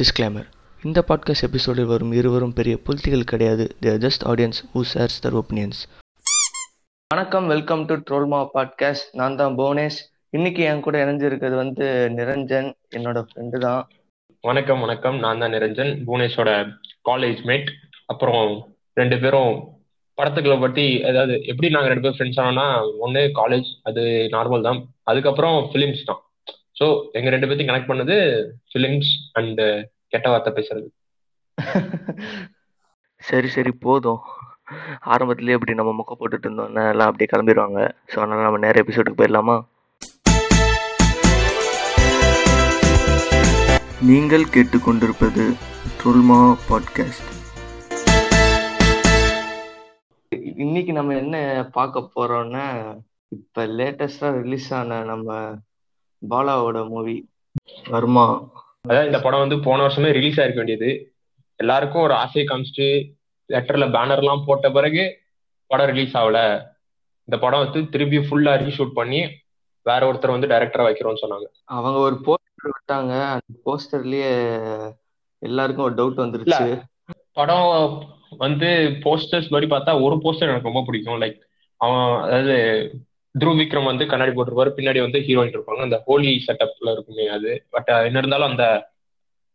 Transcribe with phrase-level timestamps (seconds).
[0.00, 0.46] Disclaimer
[0.82, 3.64] இந்த podcast எபிசோடில் வரும் இருவரும் பெரிய புல்திகள் கிடையாது.
[3.84, 5.80] There just audience who shares their opinions
[7.10, 9.98] வணக்கம் வெல்கம் டு ட்ரோல்மா பாட்காஸ்ட் நான் தான் புவனேஷ்.
[10.36, 11.86] இன்னைக்கு என் கூட இணைஞ்சிருக்கிறது வந்து
[12.18, 13.82] நிரஞ்சன் என்னோட ஃப்ரெண்டு தான்.
[14.44, 15.18] வணக்கம் வணக்கம்.
[15.26, 16.50] நான் தான் நிரஞ்சன் புவனேஷோட
[17.10, 17.70] காலேஜ் மேட்
[18.14, 18.48] அப்புறம்
[19.02, 19.54] ரெண்டு பேரும்
[20.18, 22.68] படத்துக்களை பற்றி அதாவது எப்படி நாங்கள் ரெண்டு பேரும் ஃப்ரெண்ட்ஸ் ஆனோம்னா
[23.06, 24.04] ஒன்று காலேஜ் அது
[24.36, 24.82] நார்மல் தான்.
[25.10, 26.21] அதுக்கப்புறம் ஃபிலிம்ஸ் தான்.
[26.82, 26.86] ஸோ
[27.18, 28.14] எங்க ரெண்டு பேர்த்தையும் கனெக்ட் பண்ணது
[28.70, 29.60] ஃபிலிம்ஸ் அண்ட்
[30.12, 30.88] கெட்ட வார்த்தை பேசுறது.
[33.28, 34.22] சரி சரி போதும்.
[35.12, 37.80] ஆரம்பத்துலேயே இப்படி நம்ம முக்க போட்டுட்டு இருந்தோம்னா எல்லாம் அப்படியே கிளம்பிடுவாங்க.
[38.10, 39.56] ஸோ அதனால் நம்ம நேர எபிசோடுக்கு போயிடலாமா?
[44.10, 45.44] நீங்கள் கேட்டுக்கொண்டிருப்பது
[45.98, 47.30] ட்ரோல்மா பாட்காஸ்ட்
[50.64, 51.36] இன்னைக்கு நம்ம என்ன
[51.72, 52.66] பார்க்க போறோம்னா
[53.28, 55.36] இப்ப லேட்டஸ்டா ரிலீஸ் ஆன நம்ம
[56.30, 57.16] பாலாவோட மூவி
[57.90, 58.26] வர்மா.
[58.80, 60.90] அதாவது இந்த படம் வந்து போன வருஷமே ரிலீஸ் ஆயிருக்க வேண்டியது.
[61.56, 62.88] எல்லாருக்கும் ஒரு ஆசையை காமிச்சிட்டு
[63.50, 65.02] லெட்டர்ல பேனர்லாம் போட்ட பிறகு
[65.66, 66.38] படம் ரிலீஸ் ஆகல.
[67.28, 69.20] இந்த படம் வந்து திருப்பி ஃபுல்லா ரீஷூட் பண்ணி
[69.82, 71.46] வேற ஒருத்தர் வந்து டைரக்டரா வைக்கிறோம்னு சொன்னாங்க.
[71.64, 73.12] அவங்க ஒரு போஸ்டர் விட்டாங்க.
[73.34, 74.32] அந்த போஸ்டர்லயே
[75.38, 76.82] எல்லாருக்கும் ஒரு டவுட் வந்துருச்சு.
[77.32, 78.04] படம்
[78.38, 78.66] வந்து
[79.04, 81.20] போஸ்டர்ஸ் மாதிரி பார்த்தா ஒரு போஸ்டர் எனக்கு ரொம்ப பிடிக்கும்.
[81.20, 81.38] லைக்
[81.76, 82.56] அவன் அதாவது
[83.38, 84.70] த்ருவ் விக்ரம் வந்து கண்ணாடி போட்டிருப்பாரு.
[84.76, 85.80] பின்னாடி வந்து ஹீரோயின் இருப்பாங்க.
[85.80, 87.66] அந்த ஹோலி செட்டப்ல இருக்குமே அது.
[87.70, 88.90] பட் என்ன இருந்தாலும் அந்த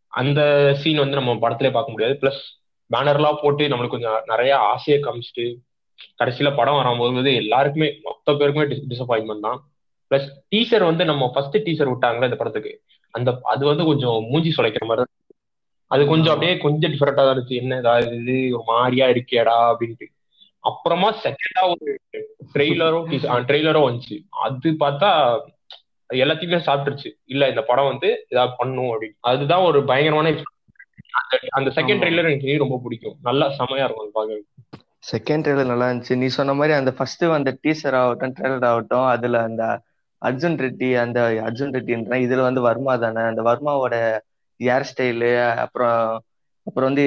[0.08, 0.40] அந்த
[0.80, 2.18] சீன் வந்து நம்ம படத்திலே பார்க்க முடியாது.
[2.20, 2.42] பிளஸ்
[2.90, 5.56] பேனர்லாம் போட்டு நம்மளுக்கு கொஞ்சம் நிறைய ஆசையை காமிச்சிட்டு
[6.22, 9.68] கடைசியில படம் வரும்போது எல்லாருக்குமே மொத்த பேருக்குமே டிசப்பாயின்மெண்ட் தான்.
[10.10, 12.82] பிளஸ் டீசர் வந்து நம்ம ஃபர்ஸ்ட் டீசர் விட்டாங்களே இந்த படத்துக்கு.
[13.10, 15.06] அந்த அது வந்து கொஞ்சம் மூஞ்சி சுளைக்கிற மாதிரி
[15.86, 17.54] அது கொஞ்சம் அப்படியே கொஞ்சம் டிஃபரெண்டா தான் இருந்துச்சு.
[17.54, 20.06] என்ன ஏதாவது இது ஒரு மாதிரியா இருக்கேடா அப்படின்ட்டு.
[20.64, 21.86] அப்புறமா செகண்டா ஒரு
[22.54, 23.08] ட்ரெய்லரும்
[23.48, 24.16] ட்ரெய்லரும் வந்துச்சு.
[24.46, 25.10] அது பார்த்தா
[26.10, 27.10] எல்லாத்தையுமே சாப்பிட்டுருச்சு.
[27.24, 29.18] இல்ல இந்த படம் வந்து ஏதாவது பண்ணும் அப்படின்னு.
[29.30, 30.34] அதுதான் ஒரு பயங்கரமான
[31.48, 33.16] அந்த செகண்ட் ட்ரெய்லர் எனக்கு ரொம்ப பிடிக்கும்.
[33.22, 34.40] நல்லா செமையா இருக்கும் பாக்க
[35.10, 36.16] செகண்ட் ட்ரெய்லர் நல்லா இருந்துச்சு.
[36.16, 39.64] நீ சொன்ன மாதிரி அந்த ஃபர்ஸ்ட் அந்த டீசர் ஆகட்டும் ட்ரெய்லர் ஆகட்டும் அதுல அந்த
[40.22, 43.22] அர்ஜுன் ரெட்டி அந்த அர்ஜுன் ரெட்டின்ற இதுல வந்து வர்மா தானே?
[43.30, 43.94] அந்த வர்மாவோட
[44.60, 45.30] ஹேர் ஸ்டைலு
[45.64, 46.00] அப்புறம்
[46.66, 47.04] அப்புறம் வந்து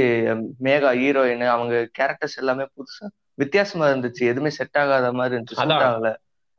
[0.64, 4.24] மேகா ஹீரோயின் அவங்க கேரக்டர்ஸ் எல்லாமே புதுசா வித்தியாசமா இருந்துச்சு.
[4.32, 5.60] எதுவுமே செட் ஆகாத மாதிரி இருந்துச்சு.
[5.62, 6.10] செட் ஆகல.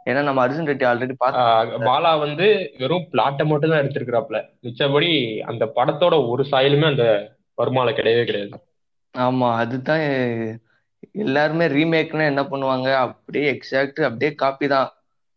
[0.07, 2.47] ஏன்னா நம்ம அர்ஜுன் ரெட்டி ஆல்ரெடி பார்த்தோம் பாலா வந்து
[2.79, 5.11] வெறும் பிளாட்டை மட்டும் தான் எடுத்திருக்கிறாப்ல மிச்சபடி
[5.51, 7.05] அந்த படத்தோட ஒரு சாயலுமே அந்த
[7.59, 8.59] வருமால கிடையவே கிடையாது.
[9.15, 10.03] ஆமா அதுதான்
[11.23, 12.89] எல்லாருமே ரீமேக்னா என்ன பண்ணுவாங்க?
[13.07, 14.91] அப்படியே எக்ஸாக்ட் அப்படியே காப்பி தான்.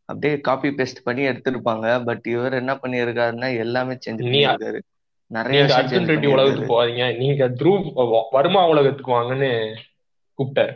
[0.09, 1.87] அப்படியே காப்பி பேஸ்ட் பண்ணி எடுத்திருப்பாங்க.
[2.07, 4.79] பட் இவர் என்ன பண்ணியிருக்காருன்னா எல்லாமே சேஞ்ச் பண்ணியிருக்காரு.
[5.31, 7.85] நிறைய அர்ஜுன் ரெட்டி உலகத்துக்கு போவாதீங்க நீங்க த்ரூவ்
[8.37, 9.51] வருமா உலகத்துக்கு வாங்கன்னு
[10.39, 10.73] கூப்பிட்டாரு.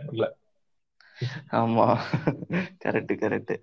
[1.59, 1.88] ஆமா.
[2.85, 3.56] கரெக்ட் கரெக்ட்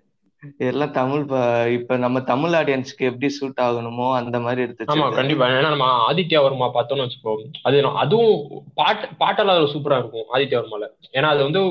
[0.59, 1.23] இதெல்லாம் தமிழ்
[1.71, 5.45] இப்ப நம்ம தமிழ் ஆடியன்ஸ்க்கு எப்படி சூட் ஆகணுமோ அந்த மாதிரி எடுத்து ஆமா கண்டிப்பா.
[5.51, 8.35] ஏன்னா நம்ம ஆதித்யா வர்மா பார்த்தோம்னு வச்சுக்கோ அது அதுவும்
[8.75, 10.87] பாட்டு பாட்டெல்லாம் அதுல சூப்பரா இருக்கும் ஆதித்யா வர்மால.
[11.13, 11.61] ஏன்னா அது வந்து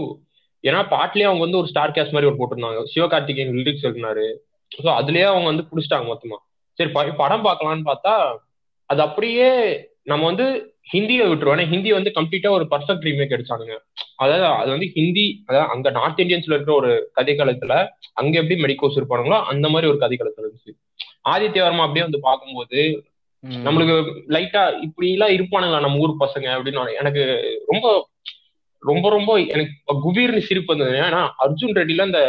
[0.65, 2.81] ஏன்னா பாட்டுலயே அவங்க வந்து ஒரு ஸ்டார் கேஸ் மாதிரி ஒரு போட்டிருந்தாங்க.
[2.95, 4.27] சிவகார்த்திகேயன் லிரிக்ஸ் எழுதினாரு.
[4.73, 6.39] ஸோ அதுலயே அவங்க வந்து புடிச்சிட்டாங்க மொத்தமா.
[6.79, 8.15] சரி படம் பார்க்கலாம்னு பார்த்தா
[8.91, 9.51] அது அப்படியே
[10.05, 10.47] நம்ம வந்து
[10.89, 13.75] ஹிந்தியை விட்டுருவோம் ஏன்னா ஹிந்தி வந்து கம்ப்ளீட்டா ஒரு பர்ஃபெக்ட் ரீமேக் அடிச்சானுங்க
[14.17, 17.75] அதாவது அது வந்து ஹிந்தி அதாவது அங்க நார்த் இந்தியன்ஸ்ல இருக்கிற ஒரு கதை காலத்துல
[18.13, 20.73] அங்க எப்படி மெடிக்கோஸ் இருப்பானுங்களோ அந்த மாதிரி ஒரு கதை காலத்துல இருந்துச்சு.
[21.29, 22.81] ஆதித்ய வர்மா அப்படியே வந்து பார்க்கும்போது
[23.65, 23.97] நம்மளுக்கு
[24.29, 27.23] லைட்டா இப்படி எல்லாம் இருப்பானுங்களா நம்ம ஊர் பசங்க அப்படின்னு எனக்கு
[27.67, 27.87] ரொம்ப
[28.83, 29.73] ரொம்ப ரொம்ப எனக்கு
[30.05, 30.97] குபீர்னு சிரிப்பு வந்தது.
[30.99, 32.21] ஏன்னா அர்ஜுன் ரெட்டில அந்த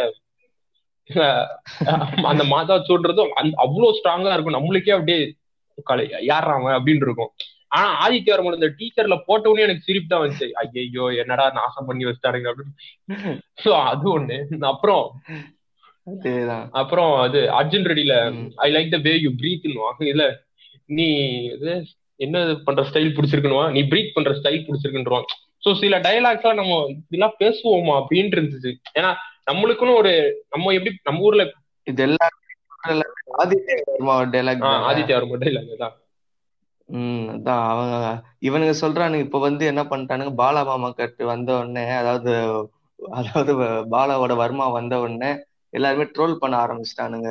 [2.22, 3.30] அந்த மாதா சொல்றதும்
[3.64, 4.58] அவ்வளவு ஸ்ட்ராங்கா இருக்கும்.
[4.58, 5.20] நம்மளுக்கே அப்படியே
[6.26, 7.32] யாராம அப்படின்னு இருக்கும்.
[7.70, 10.46] ஆனா ஆதித்ய வர்மன் இந்த டீச்சர்ல போட்டவுடனே எனக்கு சிரிப்பு தான் வந்துச்சு.
[10.60, 12.74] ஐயோ என்னடா நாசம் பண்ணி வச்சிட்டாருங்க அப்படின்னு.
[13.64, 14.38] சோ அது ஒண்ணு.
[14.72, 15.04] அப்புறம்
[16.80, 18.14] அப்புறம் அது Arjun ரெடியில
[18.66, 19.66] I like the way you breathe
[20.12, 20.26] இல்ல
[20.98, 21.08] நீ
[21.56, 21.72] இது
[22.20, 22.36] என்ன
[22.66, 25.26] பண்ற ஸ்டைல் பிடிச்சிருக்கணுமா நீ பிரீத் பண்ற ஸ்டைல் பிடிச்சிருக்குன்றான்
[25.64, 26.74] சோ சில டைலாக்ஸ் எல்லாம் நம்ம
[27.04, 28.72] இதெல்லாம் பேசுவோமா அப்படின்ட்டு இருந்துச்சு.
[28.98, 29.10] ஏன்னா
[29.50, 30.12] நம்மளுக்குன்னு ஒரு
[30.48, 31.44] நம்ம எப்படி நம்ம ஊர்ல
[31.86, 32.34] இதெல்லாம்
[33.42, 33.76] ஆதித்ய
[34.90, 35.94] ஆதித்ய டைலாக் தான்.
[36.88, 37.94] உம் அதான் அவங்க
[38.42, 42.32] இவனுங்க சொல்றானுங்க இப்ப வந்து என்ன பண்ணிட்டானுங்க பாலா மாமா கட்டு வந்த உடனே அதாவது
[43.14, 43.52] அதாவது
[43.92, 45.30] பாலாவோட வர்மா வந்த உடனே
[45.72, 47.30] எல்லாருமே ட்ரோல் பண்ண ஆரம்பிச்சிட்டானுங்க.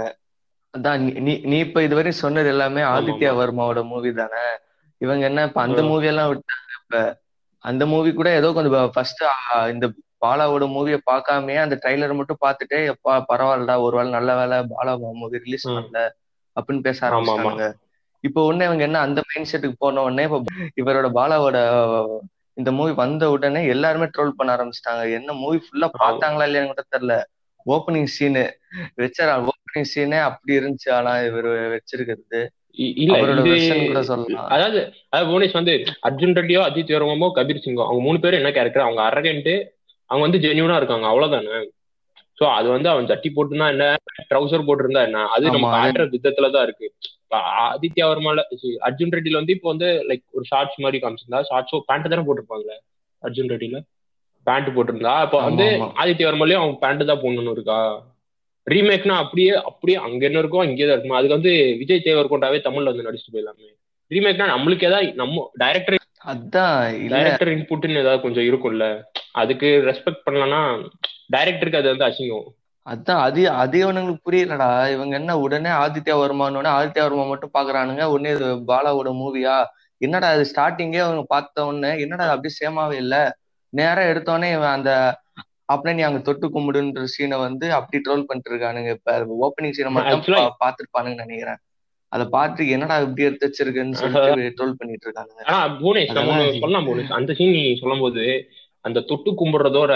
[0.73, 4.43] அதான் நீ நீ இப்ப இதுவரை சொன்னது எல்லாமே ஆதித்யா வர்மாவோட மூவி தானே?
[5.01, 6.95] இவங்க என்ன இப்ப அந்த மூவி எல்லாம் விட்டாங்க இப்ப.
[7.63, 9.23] அந்த மூவி கூட ஏதோ கொஞ்சம் ஃபர்ஸ்ட்
[9.73, 9.85] இந்த
[10.23, 15.37] பாலாவோட மூவியை பார்க்காமயே அந்த ட்ரைலர் மட்டும் பார்த்துட்டே எப்பா பரவாயில்லடா ஒரு வேளை நல்ல வேலை பாலா மூவி
[15.43, 15.99] ரிலீஸ் பண்ணல
[16.57, 17.59] அப்படின்னு பேச ஆரம்பிச்சாங்க
[18.19, 20.43] இப்போ உடனே இவங்க என்ன அந்த மைண்ட் செட்டுக்கு போன உடனே இப்போ
[20.75, 21.57] இவரோட பாலாவோட
[22.53, 25.11] இந்த மூவி வந்த உடனே எல்லாருமே ட்ரோல் பண்ண ஆரம்பிச்சிட்டாங்க.
[25.13, 27.21] என்ன மூவி ஃபுல்லா பார்த்தாங்களா இல்லையான்னு கூட தெரியல.
[27.65, 28.57] ஓப்பனிங் சீனு
[28.97, 29.47] வச்சாரா?
[29.47, 30.91] ஓப்பனிங் சீனே அப்படி இருந்துச்சு.
[30.91, 32.47] ஆனா இவர் வச்சிருக்கிறது.
[34.35, 35.71] அதாவது அதாவது புவனேஷ் வந்து
[36.03, 39.63] அர்ஜுன் ரெட்டியோ அஜித் வேர்மோ கபீர் சிங்கோ அவங்க மூணு பேரும் என்ன கேரக்டர் அவங்க அரகன்ட்டு
[40.05, 41.07] அவங்க வந்து ஜென்யூனா இருக்காங்க.
[41.07, 41.69] அவ்வளவுதானே?
[42.39, 43.95] சோ அது வந்து அவன் ஜட்டி போட்டுனா என்ன?
[44.29, 45.25] ட்ரௌசர் போட்டிருந்தா என்ன?
[45.25, 46.93] அது நம்ம ஆமா, அது- காட்டுற விதத்துல தான் இருக்கு.
[47.65, 48.43] ஆதித்யா வர்மால
[48.87, 52.77] அர்ஜுன் ரெட்டில வந்து இப்போ வந்து லைக் ஒரு ஷார்ட்ஸ் மாதிரி காமிச்சிருந்தா ஷார்ட்ஸோ பேண்ட் தானே போட்டிருப்பாங்களே
[53.23, 53.79] அர்ஜுன் ரெட்டில?
[54.47, 55.65] பேண்ட் போட்டிருந்தா அப்போ வந்து.
[56.01, 57.79] ஆதித்ய வர்மாலயும் அவன் பேண்ட் தான் போடணும்னு இருக்கா?
[58.67, 61.19] ரீமேக்னா அப்படியே அப்படியே அங்க என்ன இருக்கோ அங்கேயே தான் இருக்குமா?
[61.19, 61.51] அதுக்கு வந்து
[61.81, 63.67] விஜய் தேவர்கொண்டாவே தமிழ்ல வந்து நடிச்சுட்டு போயிடலாமே.
[64.11, 65.95] ரீமேக்னா நம்மளுக்கு ஏதாவது நம்ம டைரக்டர்
[66.25, 67.11] அதான் இல்ல.
[67.15, 68.85] டைரக்டர் இன்புட்னு ஏதாவது கொஞ்சம் இருக்கும்ல?
[69.33, 70.61] அதுக்கு ரெஸ்பெக்ட் பண்ணலன்னா
[71.31, 72.47] டைரக்டருக்கு அது வந்து அசிங்கம்.
[72.87, 74.67] அதான் அது அது இவனுங்களுக்கு புரியலடா.
[74.91, 78.03] இவங்க என்ன உடனே ஆதித்யா வர்மான்னு ஆதித்யா வர்மா மட்டும் பாக்குறானுங்க.
[78.05, 79.55] உடனே இது பாலாவோட மூவியா
[80.01, 83.15] என்னடா இது ஸ்டார்டிங்கே அவங்க பார்த்த உடனே என்னடா அப்படியே சேமாவே இல்ல?
[83.73, 84.91] நேரா எடுத்தோடனே இவன் அந்த
[85.65, 88.89] அப்படியே நீ அங்க தொட்டு கும்பிடுன்ற சீனை வந்து அப்படி ட்ரோல் பண்ணிட்டு இருக்கானுங்க.
[88.89, 91.59] இப்ப ஓப்பனிங் சீனை மட்டும் Actually- பா- பார்த்திருப்பானுங்கன்னு நினைக்கிறேன்.
[92.11, 95.41] அதை பார்த்து என்னடா இப்படி எடுத்து வச்சிருக்குன்னு சொல்லிட்டு ட்ரோல் பண்ணிட்டு இருக்கானுங்க.
[95.45, 96.13] ஆனா புவனேஷ்
[96.59, 98.23] சொல்லலாம் புவனேஷ் அந்த சீன் நீ சொல்லும் போது
[98.85, 99.93] அந்த தொட்டு கும்பிடுறதோட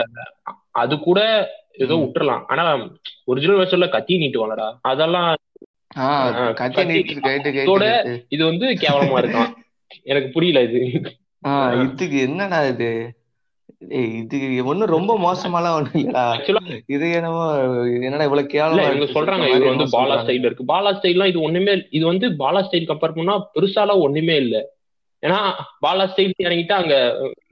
[0.73, 1.19] அது கூட
[1.75, 1.95] ஏதோ.
[2.03, 2.43] விட்டுறலாம்.
[2.47, 2.63] ஆனா
[3.31, 4.67] ஒரிஜினல் வெர்ஷன்ல கத்தி நீட்டுவாங்கடா.
[4.91, 5.29] அதெல்லாம்
[8.35, 9.51] இது வந்து கேவலமா இருக்கான்
[10.11, 10.81] எனக்கு புரியல இது.
[11.83, 12.89] இதுக்கு என்னடா இது?
[14.19, 14.37] இது
[14.71, 16.25] ஒண்ணும் ரொம்ப மோசமாலாம் ஒண்ணும் இல்லடா.
[16.95, 17.43] இது என்னமோ
[18.07, 20.65] என்னடா இவ்வளவு கேவலமா இவங்க சொல்றாங்க இவர் வந்து பாலா ஸ்டைல் இருக்கு.
[20.73, 24.57] பாலா ஸ்டைல்லாம் இது ஒண்ணுமே இது வந்து பாலா ஸ்டைல் கம்பேர் பண்ணா பெருசாலாம் ஒண்ணுமே இல்ல.
[25.23, 25.39] ஏன்னா
[25.85, 26.95] பாலா ஸ்டைல் இறங்கிட்டா அங்க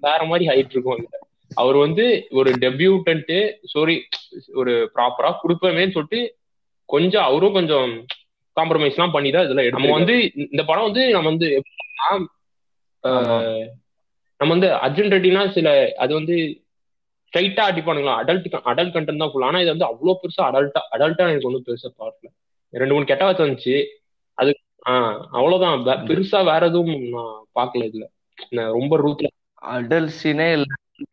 [0.08, 1.02] வேற மாதிரி ஹைட் இருக்கும்.
[1.52, 2.06] அவர் வந்து
[2.40, 3.34] ஒரு டெபியூட்டன்ட்
[3.72, 3.96] சாரி
[4.56, 6.22] ஒரு ப்ராப்பரா கொடுப்பேன்னு சொல்லிட்டு
[6.90, 7.90] கொஞ்சம் அவரும் கொஞ்சம்
[8.58, 10.16] காம்ப்ரமைஸ் எல்லாம் பண்ணி தான் இதெல்லாம் நம்ம வந்து
[10.48, 11.50] இந்த படம் வந்து நம்ம வந்து
[14.40, 16.36] நம்ம வந்து அர்ஜுன் ரெட்டினா சில அது வந்து
[17.34, 21.50] ஸ்ட்ரைட்டா அடிப்பானுங்களா அடல்ட் அடல்ட் கண்டென்ட் தான் ஃபுல் ஆனா இது வந்து அவ்வளவு பெருசா அடல்ட்டா அடல்ட்டா எனக்கு
[21.50, 22.30] ஒன்றும் பெருசா பார்க்கல
[22.74, 23.76] ரெண்டு மூணு கெட்ட வார்த்தை வந்துச்சு.
[24.38, 24.52] அது
[24.86, 28.06] ஆஹ் அவ்வளவுதான் பெருசா வேற எதுவும் நான் பார்க்கல இதுல.
[28.52, 29.30] நான் ரொம்ப ரூத்ல
[29.72, 30.68] அடல்ட் சீனே இல்ல.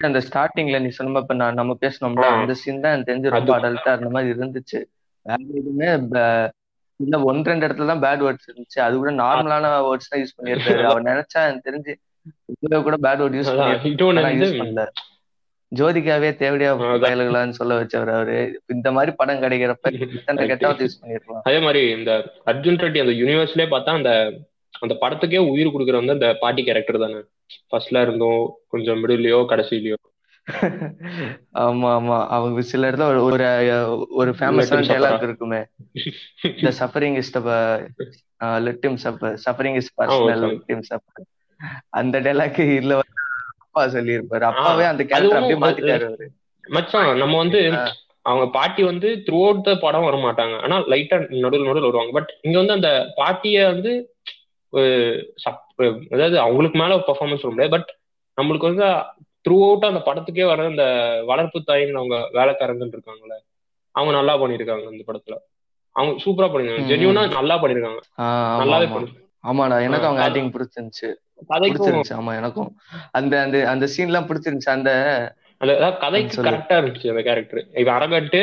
[0.08, 2.26] அந்த ஸ்டார்டிங்ல நீ சொன்ன இப்ப நான் நம்ம பேசணும்ல.
[2.40, 4.80] அந்த சீன் தான் தெரிஞ்சு ரொம்ப அடல்ட்டா இருந்த மாதிரி இருந்துச்சு.
[5.26, 5.88] வேற எதுவுமே
[7.00, 8.78] இல்ல ஒன்று ரெண்டு இடத்துல தான் பேட் வேர்ட்ஸ் இருந்துச்சு.
[8.86, 10.84] அது கூட நார்மலான வேர்ட்ஸ் தான் யூஸ் பண்ணியிருக்காரு.
[10.90, 11.94] அவர் நினைச்சா எனக்கு தெரிஞ்சு
[12.52, 14.84] இதுல கூட பேட் வேர்ட் யூஸ் பண்ணி யூஸ் பண்ணல.
[15.72, 17.02] ஜோதிகாவே அதான்.
[17.04, 18.36] பயலுகளான்னு சொல்ல வச்சவர் அவரு.
[18.74, 21.42] இந்த மாதிரி படம் கிடைக்கிறப்ப இத்தனை கெட்ட வார்த்தை யூஸ் பண்ணிருக்கலாம்.
[21.48, 22.12] அதே மாதிரி இந்த
[22.52, 24.12] அர்ஜுன் ரெட்டி அந்த யூனிவர்ஸ்லயே பார்த்தா அந்த
[24.80, 27.20] அந்த படத்துக்கே உயிர் கொடுக்குற வந்து அந்த பாட்டி கேரக்டர் தானே.
[27.70, 29.98] ஃபர்ஸ்ட்ல இருந்தும் கொஞ்சம் மிடில்லையோ கடைசிலயோ.
[31.62, 32.16] ஆமா ஆமா.
[32.36, 33.46] அவங்க சில இடத்துல ஒரு
[34.20, 35.22] ஒரு ஃபேமஸான suffer.
[35.28, 35.60] இருக்குமே.
[36.64, 37.32] The suffering is
[38.66, 40.44] let him suffer suffering is personal.
[40.46, 41.26] Let him suffer
[41.98, 43.22] அந்த இதுல வந்து
[43.64, 44.44] அப்பா சொல்லியிருப்பாரு.
[44.50, 46.28] அப்பாவே அந்த கேரக்டர் அப்படியே மாத்திட்டாரு அவரு.
[46.64, 47.60] மச்சான் நம்ம வந்து.
[48.26, 52.12] அவங்க பாட்டி வந்து த்ரூ அவுட் த படம் வர மாட்டாங்க ஆனா லைட்டா நடுவில் நடுவில் வருவாங்க.
[52.16, 53.92] பட் இங்க வந்து அந்த பாட்டிய வந்து
[56.12, 57.90] அதாவது அவங்களுக்கு மேல பெர்ஃபார்மன்ஸ் சொல்ல முடியாது பட்
[58.38, 58.86] நம்மளுக்கு வந்து
[59.44, 60.84] த்ரூ அவுட் அந்த படத்துக்கே வர அந்த
[61.26, 63.36] வளர்ப்பு தாயின்னு அவங்க வேலைக்காரங்கன்னு இருக்காங்கல்ல
[63.94, 65.36] அவங்க நல்லா பண்ணிருக்காங்க இந்த படத்துல.
[65.96, 66.88] அவங்க சூப்பரா பண்ணிருக்காங்க.
[66.90, 68.00] ஜென்யூனா நல்லா பண்ணிருக்காங்க
[68.60, 68.94] நல்லாவே ஆமா.
[68.96, 69.12] பண்ணி
[69.44, 71.08] ஆமாடா எனக்கும் அவங்க ஆக்டிங் பிடிச்சிருந்துச்சு.
[71.62, 72.70] பிடிச்சிருந்துச்சு ஆமா எனக்கும்.
[73.12, 74.90] அந்த அந்த அந்த சீன் எல்லாம் பிடிச்சிருந்துச்சு அந்த
[75.60, 76.44] அந்த கதைக்கு.
[76.48, 78.42] கரெக்டா இருந்துச்சு அந்த கேரக்டர் இவன் அரகட்டு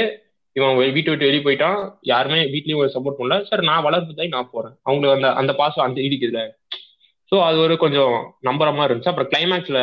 [0.56, 1.78] இவன் வீட்டை விட்டு வெளியே போயிட்டான்.
[2.10, 3.38] யாருமே வீட்லயும் சப்போர்ட் பண்ணல.
[3.44, 4.76] சார் நான் வளர்ப்பு தாய் நான் போறேன்.
[4.86, 6.42] அவங்களுக்கு அந்த அந்த பாசம் அந்த இடிக்குதுல
[7.32, 8.16] சோ அது ஒரு கொஞ்சம்
[8.48, 9.12] நம்புற மாதிரி இருந்துச்சு.
[9.12, 9.80] அப்புறம் கிளைமேக்ஸ்ல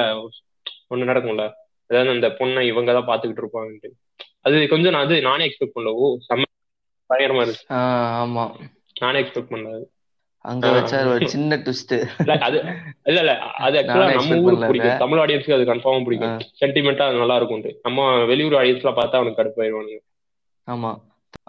[0.91, 1.44] ஒண்ணு நடக்கும்ல.
[1.91, 3.89] அதாவது அந்த பொண்ணை இவங்க தான் பாத்துக்கிட்டு இருப்பாங்கன்ட்டு.
[4.46, 5.94] அது கொஞ்சம் நான் அது நானே எக்ஸ்பெக்ட் பண்ணல.
[5.96, 6.44] ஓ செம்ம
[7.10, 7.67] பயங்கரமா இருந்துச்சு.
[8.20, 8.44] ஆமா.
[9.00, 9.81] நானே எக்ஸ்பெக்ட் பண்ணல
[10.44, 10.67] அங்க.
[10.77, 11.94] வச்சாரு ஒரு சின்ன ட்விஸ்ட்
[12.44, 12.58] அது
[13.08, 13.32] இல்ல இல்ல.
[13.58, 15.00] அது ஆக்சுவலா நம்ம ஊருக்கு பிடிக்கும்.
[15.03, 16.39] தமிழ் ஆடியன்ஸ்க்கு அது கன்ஃபார்மா பிடிக்கும்.
[16.60, 17.98] சென்டிமெண்டா அது நல்லா இருக்கும்ட்டு நம்ம
[18.31, 19.98] வெளியூர் ஆடியன்ஸ்ல பார்த்தா அவனுக்கு கடுப்பாயிருவானுங்க
[20.70, 20.91] ஆமா.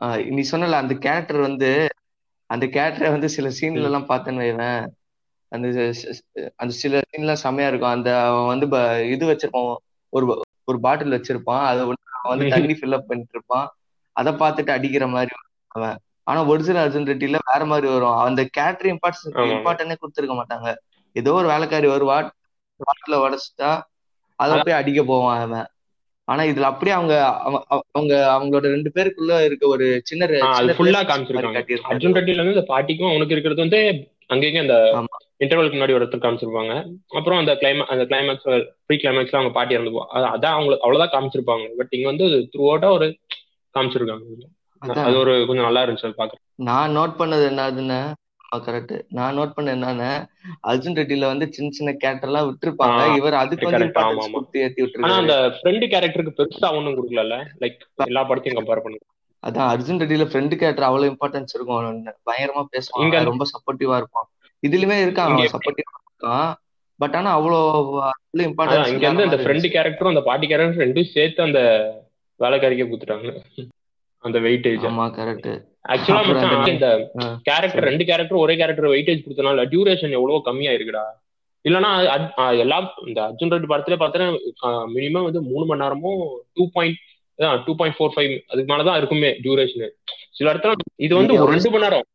[0.02, 1.88] ஆ, நீ சொன்னல அந்த கேரக்டர் வந்து
[2.46, 4.88] அந்த கேரக்டரை வந்து சில சீன்ல எல்லாம் பார்த்தேன்னு வைவேன்
[5.52, 5.68] அந்த
[6.56, 7.90] அந்த சில சீன்லாம் செமையா இருக்கும்.
[7.90, 9.76] அந்த அவன் வந்து ப- இது வச்சிருப்பான்.
[10.10, 11.62] ஒரு ஒரு பாட்டில் வச்சிருப்பான்.
[11.66, 13.68] அதை வந்து அவன் வந்து தண்ணி ஃபில் அப் பண்ணிட்டு இருப்பான்
[14.16, 15.98] அதை பார்த்துட்டு அடிக்கிற மாதிரி வரும் அவன்.
[16.24, 18.16] ஆனா ஒரிஜினல் அர்ஜுன் ரெட்டில வேற மாதிரி வரும்.
[18.16, 19.54] அந்த கேரக்டர் இம்பார்ட்டன்ஸ் ஆமா.
[19.54, 20.76] இம்பார்ட்டனே கொடுத்துருக்க மாட்டாங்க.
[21.16, 22.18] ஏதோ ஒரு வேலைக்காரி வருவா
[22.80, 23.82] பாட்டில உடைச்சிட்டா
[24.36, 25.66] அதை போய் அடிக்க போவான் அவன்.
[26.32, 27.14] ஆனா இதுல அப்படியே அவங்க
[27.48, 30.28] அவ- அவ- அவங்க அவங்களோட ரெண்டு பேருக்குள்ள இருக்க ஒரு சின்ன
[30.78, 31.62] ஃபுல்லா காமிச்சிருக்காங்க.
[31.92, 33.82] அர்ஜுன் ரெட்டில இந்த பாட்டிக்கும் அவனுக்கு இருக்கிறது வந்து
[34.30, 34.78] அங்கங்க அந்த.
[35.42, 36.74] இன்டர்வலுக்கு முன்னாடி ஒரு இடத்துல காமிச்சிருப்பாங்க
[37.12, 38.48] அப்புறம் அந்த கிளைமா அந்த கிளைமேக்ஸ்
[38.86, 39.92] ப்ரீ கிளைமேக்ஸ்ல அவங்க பாட்டி இறந்து
[40.30, 43.08] அதான் அவங்களுக்கு அவ்வளவுதான் காமிச்சிருப்பாங்க பட் இங்க வந்து த்ரூ அவுட்டா ஒரு
[43.76, 44.48] காமிச்சிருக்காங்க.
[45.04, 48.00] அது ஒரு கொஞ்சம் நல்லா இருந்துச்சு அது பாக்க நான் நோட் பண்ணது என்னதுன்னா
[48.52, 50.10] கரெக்ட் நான் நோட் பண்ண என்னன்னா
[50.72, 53.16] அர்ஜுன் ரெட்டில வந்து சின்ன சின்ன கேரக்டர் எல்லாம் விட்டுருப்பாங்க.
[53.18, 53.88] இவர் அதுக்கு வந்து.
[54.34, 55.22] கொடுத்து ஏத்தி விட்டுருக்காரு.
[55.22, 59.00] அந்த ஃப்ரெண்டு கேரக்டருக்கு பெருசா ஒண்ணும் கொடுக்கல லைக் எல்லா படத்தையும் கம்பேர் பண்ணி.
[59.44, 62.04] அதான் அர்ஜுன் ரெட்டியில ஃப்ரெண்டு கேரக்டர் அவ்வளவு இம்பார்ட்டன்ஸ் இருக்கும்.
[62.30, 63.30] பயங்கரமா பேசுவான்.
[63.32, 64.28] ரொம்ப சப்போர்ட்டிவா இருப்பான்.
[64.64, 65.32] இதுலயுமே இருக்கான்.
[65.32, 66.52] அவன் சப்போர்ட்டிவா இருக்கான்.
[67.00, 71.12] பட் ஆனா அவ்வளோ அவ்வளோ அதான் இம்பார்ட்டன்ஸ் இங்க வந்து அந்த ஃப்ரெண்டு கேரக்டரும் அந்த பாட்டி கேரக்டரும் ரெண்டும்
[71.16, 71.62] சேர்த்து அந்த
[72.40, 73.32] வேலைக்காரிக்கே கொடுத்துட்டாங்க.
[74.24, 75.52] அந்த வெயிட்டேஜ் ஆமா கரெக்ட்
[75.86, 76.22] ஆக்சுவலா
[76.74, 76.88] இந்த
[77.48, 81.06] கேரக்டர் ரெண்டு கேரக்டர் ஒரே கேரக்டர் வெயிட்டேஜ் கொடுத்தனால டியூரேஷன் எவ்வளவு கம்மியா இருக்குடா
[81.66, 81.92] இல்லைன்னா
[82.64, 86.22] எல்லாம் இந்த அர்ஜுன் ரெட்டி படத்துல பார்த்தீங்கன்னா மினிமம் வந்து மூணு மணி நேரமும்
[86.58, 87.00] two point
[87.66, 89.94] two point four five அதுக்கு மேலதான் இருக்குமே டியூரேஷன்
[90.38, 90.74] சில இடத்துல
[91.06, 92.08] இது வந்து ஒரு ரெண்டு மணி நேரம்.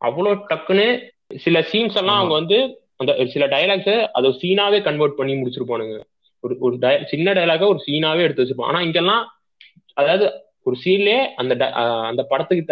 [0.00, 0.86] அவ்வளோ டக்குன்னு
[1.44, 2.58] சில சீன்ஸ் எல்லாம் அவங்க வந்து
[3.00, 5.96] அந்த சில டயலாக்ஸ் அதை சீனாவே கன்வெர்ட் பண்ணி முடிச்சிருப்பானுங்க.
[6.44, 6.76] ஒரு ஒரு
[7.12, 8.70] சின்ன டயலாக ஒரு சீனாவே எடுத்து வச்சிருப்பான்.
[8.72, 9.22] ஆனா இங்கெல்லாம்
[9.96, 10.26] அதாவது
[10.66, 11.52] ஒரு சீன்லயே அந்த
[12.10, 12.64] அந்த படத்துக்கு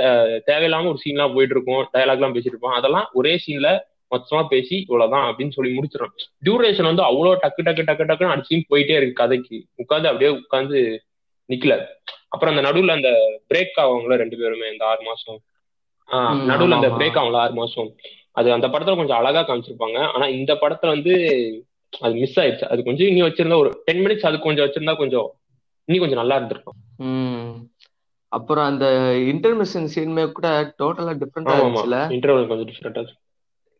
[0.48, 2.78] தேவையில்லாம ஒரு சீன்லாம் போயிட்டு இருக்கும் டயலாக் எல்லாம் பேசிட்டு இருப்பான்.
[2.80, 3.70] அதெல்லாம் ஒரே சீன்ல
[4.12, 6.14] மொத்தமா பேசி இவ்வளவுதான் அப்படின்னு சொல்லி முடிச்சிடும்
[6.46, 9.58] டியூரேஷன் வந்து அவ்வளவு டக்கு டக்கு டக்கு டக்குன்னு சீன் போயிட்டே இருக்கு கதைக்கு.
[9.82, 10.78] உட்காந்து அப்படியே உட்காந்து
[11.48, 11.74] நிக்கல.
[12.32, 13.10] அப்புறம் அந்த நடுவுல அந்த
[13.50, 15.38] பிரேக் ஆவாங்களா ரெண்டு பேருமே இந்த ஆறு மாசம்.
[16.50, 17.90] நடுவுல அந்த பிரேக் ஆகும்ல ஆறு மாசம்.
[18.38, 19.98] அது அந்த படத்துல கொஞ்சம் அழகா காமிச்சிருப்பாங்க.
[20.14, 21.14] ஆனா இந்த படத்துல வந்து
[21.92, 22.70] அது மிஸ் ஆயிடுச்சு.
[22.72, 25.28] அது கொஞ்சம் இனி வச்சிருந்தா ஒரு டென் மினிட்ஸ் அது கொஞ்சம் வச்சிருந்தா கொஞ்சம்
[25.88, 26.78] இன்னி கொஞ்சம் நல்லா இருந்திருக்கும்.
[28.32, 28.86] அப்புறம் அந்த
[29.32, 31.98] இன்டர்மிஷன் சீனுமே கூட டோட்டலா டிஃப்ரெண்டா இருந்துச்சுல.
[32.16, 33.02] இன்டர்வல் கொஞ்சம் டிஃப்ரெண்டா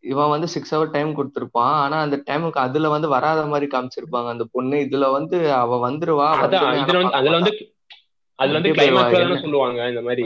[0.05, 1.75] இவன் வந்து சிக்ஸ் ஹவர் டைம் கொடுத்திருப்பான்.
[1.83, 4.29] ஆனா அந்த டைமுக்கு அதுல வந்து வராத மாதிரி காமிச்சிருப்பாங்க.
[4.29, 7.53] அந்த பொண்ணு இதுல வந்து அவ வந்துருவா அதுல வந்து
[8.39, 9.89] அதுல வந்து சொல்லுவாங்க.
[9.89, 10.25] இந்த மாதிரி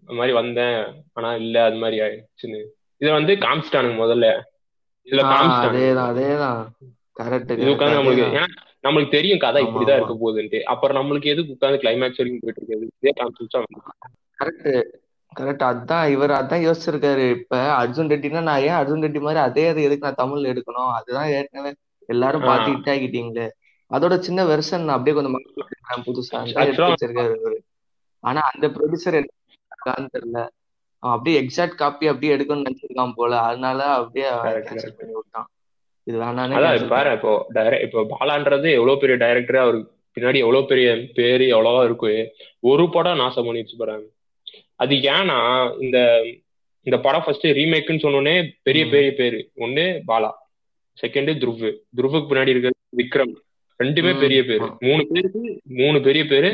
[0.00, 0.78] இந்த மாதிரி வந்தேன்
[1.12, 2.60] ஆனா இல்ல அது மாதிரி ஆயிடுச்சுன்னு.
[3.00, 4.26] இதை வந்து காமிச்சிட்டானுங்க முதல்ல.
[5.06, 5.70] இதுல ஆஹ் காமிச்சிட்டானுங்க.
[5.70, 6.60] அதேதான் அதேதான்.
[7.20, 7.52] கரெக்ட்
[8.84, 13.12] நம்மளுக்கு தெரியும் கதை இப்படிதான் இருக்க போகுதுன்ட்டு அப்புறம் நம்மளுக்கு எதுக்கு உட்காந்து கிளைமேக்ஸ் வரைக்கும் போயிட்டு இருக்குது இதே
[14.38, 14.68] கரெக்ட்
[15.32, 17.24] கரெக்ட் அதான் இவர் அதான் யோசிச்சிருக்காரு.
[17.36, 20.90] இப்ப அர்ஜுன் ரெட்டினா நான் ஏன் அர்ஜுன் ரெட்டி மாதிரி அதே அது எதுக்கு நான் தமிழ்ல எடுக்கணும்?
[20.98, 21.70] அதுதான் ஏற்கனவே
[22.08, 23.46] எல்லாரும் பார்த்து ஹிட் ஆகிட்டீங்களே.
[23.90, 25.34] அதோட சின்ன வெர்ஷன் அப்படியே கொஞ்சம்
[26.06, 26.42] புதுசா.
[26.90, 27.58] வச்சிருக்காரு
[28.24, 30.40] ஆனா அந்த ப்ரொடியூசர் என்னன்னு தெரியல.
[31.02, 33.32] அவன் அப்படியே எக்ஸாக்ட் காப்பி அப்படியே எடுக்கணும்னு நினைச்சிருக்கான் போல.
[33.48, 34.28] அதனால அப்படியே
[34.98, 35.48] பண்ணி விட்டான்
[36.06, 36.18] இது
[36.94, 42.10] பாரு இப்போ டைர இப்போ பாலான்றது எவ்வளவு பெரிய டைரக்டர் அவருக்கு பின்னாடி எவ்வளவு பெரிய பேரு எவ்வளவா இருக்கு.
[42.70, 44.08] ஒரு படம் நாசம் பண்ணிடுச்சு பாருங்க.
[44.82, 45.38] அது ஏன்னா
[45.84, 45.98] இந்த
[46.86, 48.34] இந்த படம் ஃபர்ஸ்ட் ரீமேக்னு சொன்னோடனே
[48.66, 49.38] பெரிய பெரிய பேரு.
[49.64, 50.30] ஒண்ணு பாலா
[50.98, 51.66] செகண்ட் துருவ்.
[51.98, 53.34] துருவுக்கு பின்னாடி இருக்கிறது விக்ரம்.
[53.80, 54.66] ரெண்டுமே பெரிய பேரு.
[54.86, 55.42] மூணு பேருக்கு
[55.80, 56.50] மூணு பெரிய பேரு.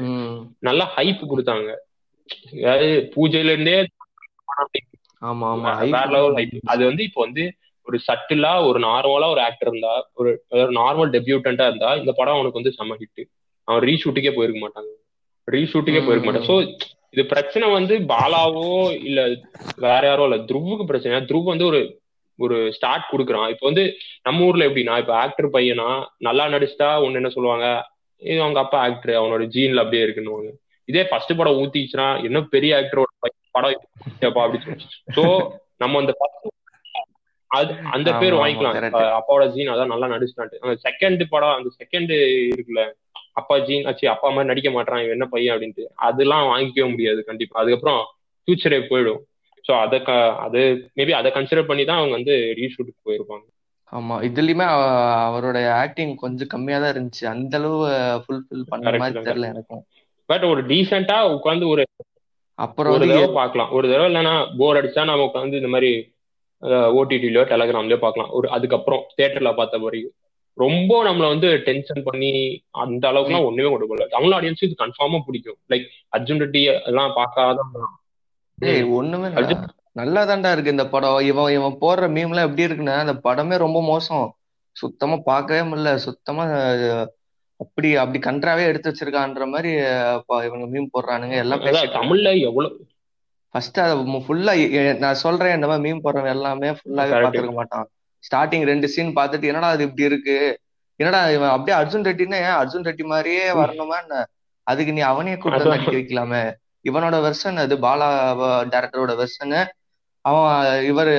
[0.69, 1.71] நல்லா ஹைப் கொடுத்தாங்க.
[2.63, 3.79] அதாவது பூஜையில இருந்தே
[5.23, 5.71] ஆமா ஆமா
[6.73, 7.45] அது வந்து இப்போ வந்து
[7.91, 10.31] ஒரு சட்டிலா ஒரு நார்மலா ஒரு ஆக்டர் இருந்தா ஒரு
[10.79, 13.23] நார்மல் டெபியூட்டண்டா இருந்தா இந்த படம் அவனுக்கு வந்து செம்ம ஹிட்
[13.69, 14.91] அவன் ரீஷூட்டுக்கே போயிருக்க மாட்டாங்க
[15.49, 16.49] ரீஷூட்டுக்கே போயிருக்க மாட்டான்.
[16.51, 16.57] சோ
[17.15, 18.67] இது பிரச்சனை வந்து பாலாவோ
[19.09, 19.21] இல்ல
[19.87, 21.21] வேற யாரோ இல்ல துருவுக்கு பிரச்சனை.
[21.31, 21.81] துருவ் வந்து ஒரு
[22.39, 23.49] ஒரு ஸ்டார்ட் கொடுக்குறான்.
[23.53, 23.85] இப்போ வந்து
[24.27, 25.89] நம்ம ஊர்ல எப்படின்னா இப்ப ஆக்டர் பையனா
[26.27, 27.67] நல்லா நடிச்சிட்டா ஒன்னு என்ன சொல்லுவாங்க?
[28.23, 30.55] இது அவங்க அப்பா ஆக்டர் அவனோட ஜீன்ல அப்படியே இருக்குன்னு
[30.89, 33.11] இதே ஃபர்ஸ்ட் படம் ஊத்திச்சுன்னா இன்னும் பெரிய ஆக்டரோட
[33.57, 35.25] படம் அப்படின்னு அப்படி சோ
[35.83, 36.49] நம்ம அந்த ஃபர்ஸ்ட்
[37.51, 38.77] அது அந்த பேர் வாங்கிக்கலாம்.
[39.17, 40.61] அப்பாவோட ஜீன் அதான் நல்லா நடிச்சிட்டான்ட்டு.
[40.61, 42.13] அந்த செகண்ட் படம் அந்த செகண்ட்
[42.51, 42.83] இருக்குல்ல
[43.33, 47.61] அப்பா ஜீன் ஆச்சு அப்பா மாதிரி நடிக்க மாட்டான் இவன் என்ன பையன் அப்படின்ட்டு அதெல்லாம் வாங்கிக்கவே முடியாது கண்டிப்பா.
[47.61, 48.01] அதுக்கப்புறம்
[48.43, 49.21] ஃபியூச்சரே போயிடும்.
[49.65, 49.99] ஸோ அதை
[50.39, 50.61] அது
[50.97, 53.47] மேபி அதை கன்சிடர் பண்ணி தான் அவங்க வந்து ரீஷூட்டுக்கு போயிருப்பாங்க.
[53.93, 54.91] ஆமா இதுலயுமே அவ-
[55.29, 57.25] அவரோட ஆக்டிங் கொஞ்சம் கம்மியா தான் இருந்துச்சு.
[57.27, 57.79] அந்த அளவு
[58.25, 59.83] ஃபுல்ஃபில் பண்ண கரெக்ட் மாதிரி தெரியல எனக்கும்.
[60.29, 61.85] பட் ஒரு டீசெண்டா உட்காந்து ஒரு
[62.59, 63.71] அப்புறம் ஒரு தடவை பார்க்கலாம்.
[63.73, 65.93] ஒரு தடவை இல்லைன்னா போர் அடிச்சா நம்ம உட்காந்து இந்த மாதிரி
[66.99, 68.33] ஓடிடிலயோ டெலகிராம்லயோ பார்க்கலாம்.
[68.39, 70.17] ஒரு அதுக்கப்புறம் தியேட்டர்ல பார்த்த வரைக்கும்
[70.59, 72.31] ரொம்ப நம்மள வந்து டென்ஷன் பண்ணி
[72.83, 74.07] அந்த அளவுக்குலாம் ஒண்ணுமே கொண்டு போகல.
[74.17, 75.59] தமிழ் ஆடியன்ஸ் இது கன்ஃபார்மா பிடிக்கும்.
[75.73, 75.87] லைக்
[76.17, 77.63] அர்ஜுன் ரெட்டி எல்லாம் பார்க்காத.
[78.99, 79.29] ஒண்ணுமே
[80.01, 81.21] நல்லா தான்டா இருக்கு இந்த படம்.
[81.29, 84.27] இவன் இவன் போடுற மீம்லாம் எப்படி இருக்குன்னா அந்த படமே ரொம்ப மோசம்.
[84.77, 85.93] சுத்தமா பார்க்கவே முடியல.
[86.09, 86.45] சுத்தமா
[87.61, 89.71] அப்படி அப்படி கன்றாவே எடுத்து வச்சிருக்கான்ற மாதிரி
[90.49, 91.37] இவங்க மீம் போடுறானுங்க.
[91.45, 91.65] எல்லாம்
[91.99, 92.77] தமிழ்ல எவ்வளவு
[93.55, 93.95] ஃபர்ஸ்ட் அதை
[94.27, 94.53] ஃபுல்லா
[95.05, 97.87] நான் சொல்றேன் இந்த மாதிரி மீம் போடுறவன் எல்லாமே ஃபுல்லாவே பார்த்திருக்க மாட்டான்.
[98.25, 100.37] ஸ்டார்டிங் ரெண்டு சீன் பார்த்துட்டு என்னடா அது இப்படி இருக்கு?
[101.01, 104.17] என்னடா இவன் அப்படியே அர்ஜுன் ரெட்டின்னா ஏன் அர்ஜுன் ரெட்டி மாதிரியே வரணுமா என்ன?
[104.67, 106.43] அதுக்கு நீ அவனையே கூப்பிட்டு நடிக்க வைக்கலாமே.
[106.89, 108.09] இவனோட வெர்ஷன் அது பாலா
[108.73, 109.61] டேரக்டரோட வெர்ஷனு
[110.25, 111.13] அவன் இவர்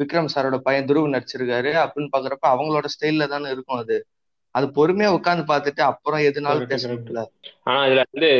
[0.00, 1.72] விக்ரம் சாரோட பையன் துருவ் நடிச்சிருக்காரு.
[1.82, 3.96] அப்படின்னு பாக்குறப்ப அவங்களோட ஸ்டைல்ல தானே இருக்கும் அது.
[4.54, 7.22] அது பொறுமையா உட்காந்து பார்த்துட்டு அப்புறம் எதுனாலும் பேசணும்ல
[7.66, 8.30] ஆனா இதுல வந்து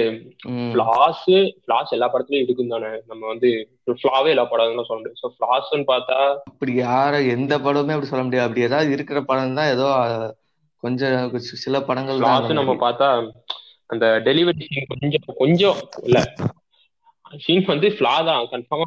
[0.70, 1.24] ஃபிளாஸ்
[1.62, 2.90] ஃபிளாஸ் எல்லா படத்துலயும் இருக்கும் தானே.
[3.10, 3.50] நம்ம வந்து
[3.94, 5.22] ஃபிளாவே எல்லா படங்களும் சொல்ல முடியாது.
[5.22, 6.18] ஸோ ஃபிளாஸ்ன்னு பார்த்தா
[6.50, 8.46] அப்படி யார எந்த படமுமே அப்படி சொல்ல முடியாது.
[8.46, 9.86] அப்படி ஏதாவது இருக்கிற படம் தான் ஏதோ
[10.82, 11.28] கொஞ்சம்
[11.64, 13.08] சில படங்கள் நம்ம பார்த்தா
[13.90, 16.18] அந்த டெலிவரி கொஞ்சம் கொஞ்சம் இல்ல.
[17.44, 18.42] சீன் வந்து ஃபிளா தான்.
[18.52, 18.86] கன்ஃபார்மா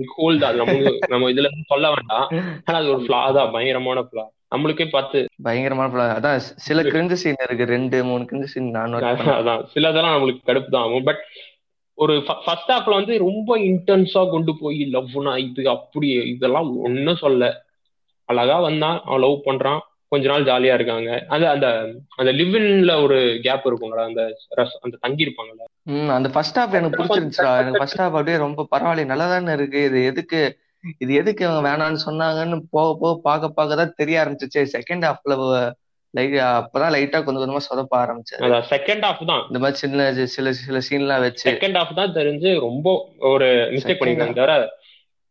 [0.00, 0.56] பிக் ஹோல் தான்.
[0.56, 0.74] நம்ம
[1.12, 2.26] நம்ம இதுல சொல்ல வேண்டாம்.
[2.66, 3.50] ஆனா அது ஒரு ஃபிளா தான்.
[3.52, 7.64] பயங்கரமான ஃபிளா நம்மளுக்கே பார்த்து பயங்கரமான படம் அதான் சில கிரிஞ்சு சீன் இருக்கு.
[7.66, 8.94] ரெண்டு மூணு கிரிஞ்சு சீன் நான்
[9.40, 11.06] அதான் சிலதெல்லாம் நம்மளுக்கு கடுப்பு தான் ஆகும்.
[11.10, 11.22] பட்
[11.98, 15.62] ஒரு ஃபர்ஸ்ட் ஹாஃப்ல வந்து ரொம்ப இன்டென்ஸா கொண்டு போய் லவ்னா இது?
[15.68, 17.50] அப்படி இதெல்லாம் ஒன்னும் சொல்ல
[18.28, 18.98] அழகா வந்தான்.
[19.04, 19.80] அவன் லவ் பண்றான்.
[20.16, 21.10] கொஞ்ச நாள் ஜாலியா இருக்காங்க.
[21.36, 21.66] அது அந்த
[22.20, 24.22] அந்த லிவ்இன்ல ஒரு கேப் இருக்கும்ல அந்த
[24.84, 25.64] அந்த தங்கி இருப்பாங்கல்ல.
[25.94, 27.54] ம் அந்த ஃபர்ஸ்ட் ஹாஃப் எனக்கு பிடிச்சிருந்துச்சுடா.
[27.62, 29.10] எனக்கு ஃபர்ஸ்ட் ஹாஃப் அப்படியே ரொம்ப பரவாயில்ல.
[29.12, 29.82] நல்லா தானே இருக்கு.
[29.90, 30.40] இது எதுக்கு
[31.04, 34.60] இது எதுக்கு இவங்க வேணாம்னு சொன்னாங்கன்னு போக போக பார்க்க பார்க்க தான் தெரிய ஆரம்பிச்சிச்சு.
[34.76, 35.34] செகண்ட் ஹாஃப்ல
[36.14, 39.42] லைட் அப்பதான் லைட்டா கொஞ்சம் கொஞ்சமா சொதப்ப ஆரம்பிச்சது செகண்ட் ஹாஃப் தான்.
[39.48, 41.46] இந்த மாதிரி சின்ன சில சில சீன்லாம் வச்சு.
[41.50, 42.86] செகண்ட் ஹாஃப் தான் தெரிஞ்சு ரொம்ப
[43.32, 44.54] ஒரு மிஸ்டேக் பண்ணிருக்காங்க தவிர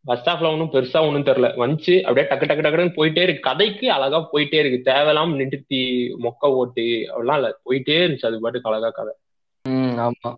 [0.05, 1.47] ஃபர்ஸ்ட் ஹாஃப்ல ஒன்றும் பெருசா ஒன்றும் தெரியல.
[1.62, 3.41] வந்துச்சு அப்படியே டக்கு டக்கு டக்குன்னு போயிட்டே இருக்கு.
[3.41, 4.91] கதைக்கு அழகா போயிட்டே இருக்கு.
[4.91, 5.79] தேவையில்லாம நிறுத்தி
[6.24, 7.50] மொக்க ஓட்டு அப்படிலாம் இல்ல.
[7.63, 9.13] போயிட்டே இருந்துச்சு அது பாட்டுக்கு அழகா கதை.
[9.65, 10.31] ம் ஆமா.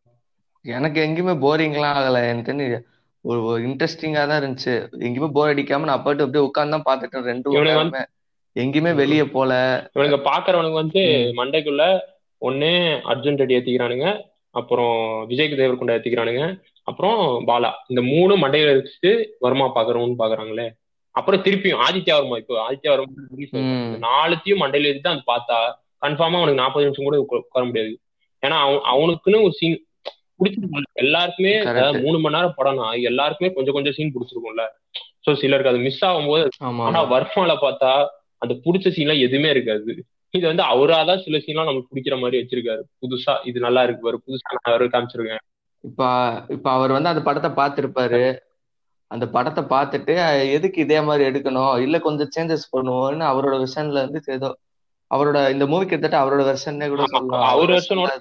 [0.66, 2.22] எனக்கு எங்கேயுமே போரிங்லாம் ஆகல.
[2.30, 2.80] எனக்கு தெரிஞ்சு
[3.26, 4.74] ஒரு இன்ட்ரெஸ்டிங்கா தான் இருந்துச்சு.
[5.06, 8.06] எங்கேயுமே போர் அடிக்காம நான் பாட்டு அப்படியே உட்கார்ந்து தான் பார்த்துட்டேன் ரெண்டு
[8.56, 9.52] எங்கேயுமே வெளியே போல.
[9.96, 11.02] இவனுங்க பாக்குறவனுக்கு வந்து
[11.40, 11.84] மண்டைக்குள்ள
[12.42, 12.70] ஒண்ணு
[13.12, 14.08] அர்ஜுன் ரெட்டி ஏத்திக்கிறானுங்க.
[14.56, 14.96] அப்புறம்
[15.28, 16.44] விஜய் தேவரகுண்டா ஏத்திக்கிறானுங்க.
[16.88, 17.72] அப்புறம் பாலா.
[17.88, 20.68] இந்த மூணு மண்டையில வச்சுட்டு வருமா பாக்குறவன்னு பாக்குறாங்களே.
[21.16, 23.24] அப்புறம் திருப்பியும் ஆதித்யா வர்மா இப்போ ஆதித்யா வர்மா
[24.06, 25.58] நாலுத்தையும் மண்டையில ஏத்தி தான் பார்த்தா
[26.02, 27.94] கன்ஃபார்மா அவனுக்கு நாற்பது நிமிஷம் கூட உட்கா- உட்கார முடியாது.
[28.44, 29.78] ஏன்னா அவன் அவனுக்குன்னு ஒரு சீன்
[30.40, 31.54] பிடிச்சிருக்கும் எல்லாருக்குமே
[32.02, 34.64] மூணு மணி நேரம் படம்னா எல்லாருக்குமே கொஞ்சம் கொஞ்சம் சீன் பிடிச்சிருக்கும்ல.
[35.26, 36.44] சோ சிலருக்கு அது மிஸ் ஆகும்போது
[36.88, 37.92] ஆனா வர்மால பார்த்தா
[38.42, 39.94] அந்த பிடிச்ச சீன்லாம் எதுவுமே இருக்காது.
[40.34, 42.82] இது வந்து அவராதான் சில சீன்லாம் நமக்கு பிடிக்கிற மாதிரி வச்சிருக்காரு.
[43.02, 45.44] புதுசா இது நல்லா இருக்கு பாரு புதுசா நான் அவரு காமிச்சிருக்கேன்.
[45.88, 46.02] இப்ப
[46.56, 48.24] இப்ப அவர் வந்து அந்த படத்தை பார்த்திருப்பாரு.
[49.12, 50.14] அந்த படத்தை பார்த்துட்டு
[50.56, 51.74] எதுக்கு இதே மாதிரி எடுக்கணும்?
[51.86, 54.50] இல்ல கொஞ்சம் சேஞ்சஸ் பண்ணுவோம்னு அவரோட விஷன்ல இருந்து ஏதோ
[55.12, 57.48] அவரோட இந்த மூவி கிட்டத்தட்ட அவரோட வெர்ஷன்னே கூட சொல்லலாம்.
[57.52, 58.12] அவர் வருஷனோட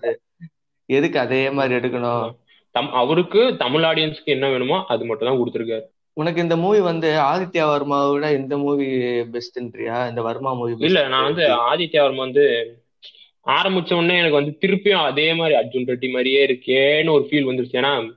[0.89, 2.27] எதுக்கு அதே மாதிரி எடுக்கணும்?
[2.75, 5.87] தம் அவருக்கு தமிழ் ஆடியன்ஸ்க்கு என்ன வேணுமோ அது மட்டும் தான் கொடுத்துருக்காரு.
[6.17, 8.87] உனக்கு இந்த மூவி வந்து ஆதித்யா வர்மாவை விட இந்த மூவி
[9.35, 12.45] பெஸ்ட்ன்றியா இந்த வர்மா மூவி இல்ல நான் வந்து ஆதித்யா வர்மா வந்து
[13.47, 17.77] ஆரம்பிச்ச உடனே எனக்கு வந்து திருப்பியும் அதே மாதிரி அர்ஜுன் ரெட்டி மாதிரியே இருக்கேன்னு ஒரு ஃபீல் வந்துருச்சு.
[17.77, 18.15] ஏன்னா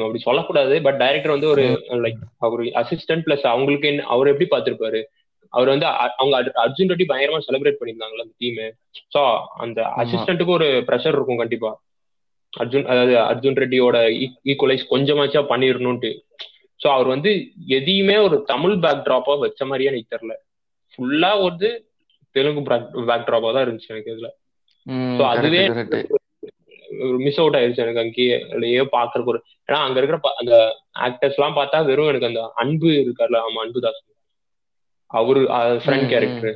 [0.00, 5.02] அப்படி சொல்லக்கூடாது பட் டைரக்டர் வந்து ஒரு லைக் அவர் அசிஸ்டன்ட் பிளஸ் அவங்களுக்கு என்ன அவர் எப்படி பார்த்திருப்பாரு?
[5.48, 8.56] அவர் வந்து அவங்க அர்ஜு- அர்ஜுன் ரெட்டி பயங்கரமா செலிப்ரேட் பண்ணியிருந்தாங்களா அந்த டீம்
[9.18, 11.82] சோ அந்த அசிஸ்டன்ட்டுக்கு ஒரு ப்ரெஷர் இருக்கும் கண்டிப்பா.
[12.58, 13.96] அர்ஜுன் அதாவது அர்ஜுன் ரெட்டியோட
[14.44, 16.10] ஈக்குவலைஸ் கொஞ்சமாச்சா பண்ணிடணும்ட்டு
[16.84, 20.34] சோ அவர் வந்து எதையுமே ஒரு தமிழ் பேக் டிராப்பா வச்ச மாதிரியே எனக்கு தெரியல.
[20.92, 21.90] ஃபுல்லா வந்து
[22.36, 22.62] தெலுங்கு
[23.08, 24.30] பேக் டிராப்பா தான் இருந்துச்சு எனக்கு இதுல.
[25.18, 25.62] சோ அதுவே
[27.24, 30.54] மிஸ் அவுட் ஆயிருச்சு எனக்கு அங்கேயே இல்லையே பாக்குறதுக்கு ஒரு ஏன்னா அங்க இருக்கிற அந்த
[31.06, 34.02] ஆக்டர்ஸ் எல்லாம் பார்த்தா வெறும் எனக்கு அந்த அன்பு இருக்கார்ல ஆமா அன்புதாஸ்.
[35.10, 35.40] அவரு
[35.82, 36.54] ஃப்ரெண்ட் கேரக்டர்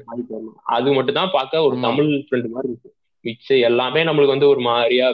[0.77, 2.91] அது மட்டும் தான் பார்க்க ஒரு தமிழ் ஃப்ரெண்ட் மாதிரி இருக்கு.
[3.25, 5.07] மிச்ச எல்லாமே நம்மளுக்கு வந்து ஒரு மாதிரியா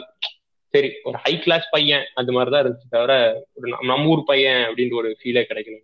[0.73, 3.13] சரி ஒரு ஹை கிளாஸ் பையன் அது மாதிரி தான் இருந்துச்சு தவிர
[3.57, 5.77] ஒரு நம்ம ஊர் பையன் அப்படின்ற ஒரு ஃபீலே கிடைக்கல.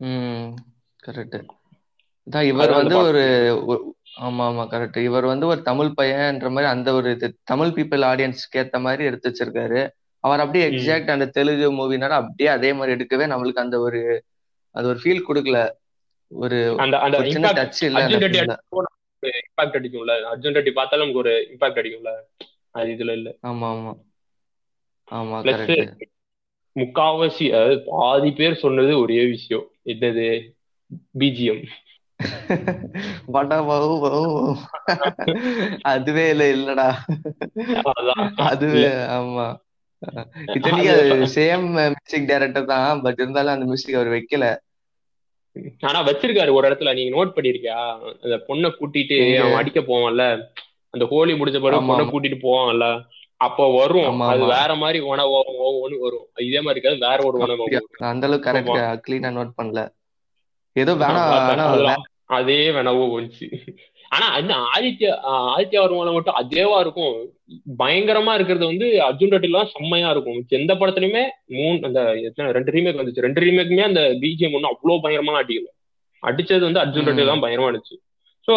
[0.00, 0.48] ம்
[1.02, 1.36] கரெக்ட்
[2.50, 3.22] இவர் வந்து ஒரு
[4.22, 8.60] ஆமா ஆமா கரெக்ட் இவர் வந்து ஒரு தமிழ் பையன்ற மாதிரி அந்த ஒரு இது தமிழ் பீப்புள் ஆடியன்ஸ்க்கு
[8.60, 9.80] ஏத்த மாதிரி எடுத்து வச்சிருக்காரு.
[10.24, 14.00] அவர் அப்படியே எக்ஸாக்ட் அந்த தெலுங்கு மூவினால அப்படியே அதே மாதிரி எடுக்கவே நம்மளுக்கு அந்த ஒரு
[14.74, 15.58] அது ஒரு ஃபீல் கொடுக்கல.
[16.32, 16.58] ஒரு
[17.32, 18.00] சின்ன டச் இல்ல
[19.42, 22.12] இம்பாக்ட் அடிக்கும்ல அர்ஜுன் ரெட்டி பார்த்தாலும் நமக்கு ஒரு இம்பாக்ட் அடிக்கும்ல
[22.74, 23.28] அது இதுல இல்ல.
[23.48, 23.92] ஆமா ஆமா.
[25.08, 26.02] ஆமா கரெக்ட்
[26.76, 29.66] முக்காவாசி அதாவது பாதி பேர் சொன்னது ஒரே விஷயம்.
[29.86, 30.26] என்னது?
[31.14, 31.62] பிஜிஎம்
[35.84, 36.88] அதுவே இல்ல இல்லடா.
[38.48, 38.84] அதுவே
[39.16, 39.46] ஆமா.
[40.54, 41.04] இத்தனைக்கு அது
[41.36, 44.46] சேம் மியூசிக் டைரக்டர் தான் பட் இருந்தாலும் அந்த மியூசிக் அவர் வைக்கல.
[45.80, 46.94] ஆனா வச்சிருக்காரு ஒரு இடத்துல.
[46.94, 47.80] நீங்க நோட் பண்ணிருக்கியா?
[48.22, 50.24] அந்த பொண்ணை கூட்டிட்டு அவன் அடிக்க போவான்ல.
[50.94, 52.86] அந்த ஹோலி முடிஞ்ச பிறகு பொண்ணை கூட்டிட்டு போவான்ல.
[53.40, 54.20] அப்போ வரும்.
[54.24, 55.22] அது வேற மாதிரி உன
[55.80, 56.26] ஒன்னு வரும்.
[56.40, 57.66] இதே மாதிரி இருக்காது வேற ஒரு உணவு
[58.12, 59.80] அந்த அளவுக்கு கரெக்டா கிளீனா நோட் பண்ணல.
[60.76, 61.22] ஏதோ வேணா
[62.36, 63.46] அதே வேணாவோ வந்துச்சு
[64.14, 65.12] ஆனா அந்த ஆதித்யா
[65.54, 67.14] ஆதித்யா வருமால மட்டும் அதேவா இருக்கும்.
[67.80, 70.38] பயங்கரமா இருக்கிறது வந்து அர்ஜுன் ரெட்டிலாம் செம்மையா இருக்கும்.
[70.58, 71.22] எந்த படத்துலயுமே
[71.56, 72.00] மூணு அந்த
[72.56, 73.24] ரெண்டு ரீமேக் வந்துச்சு.
[73.26, 75.68] ரெண்டு ரீமேக்குமே அந்த பிஜிஎம் ஒன்றும் அவ்வளோ பயங்கரமா அடிக்கல.
[76.22, 77.96] அடிச்சது வந்து அர்ஜுன் ரெட்டி தான் பயங்கரமா இருந்துச்சு.
[78.48, 78.54] ஸோ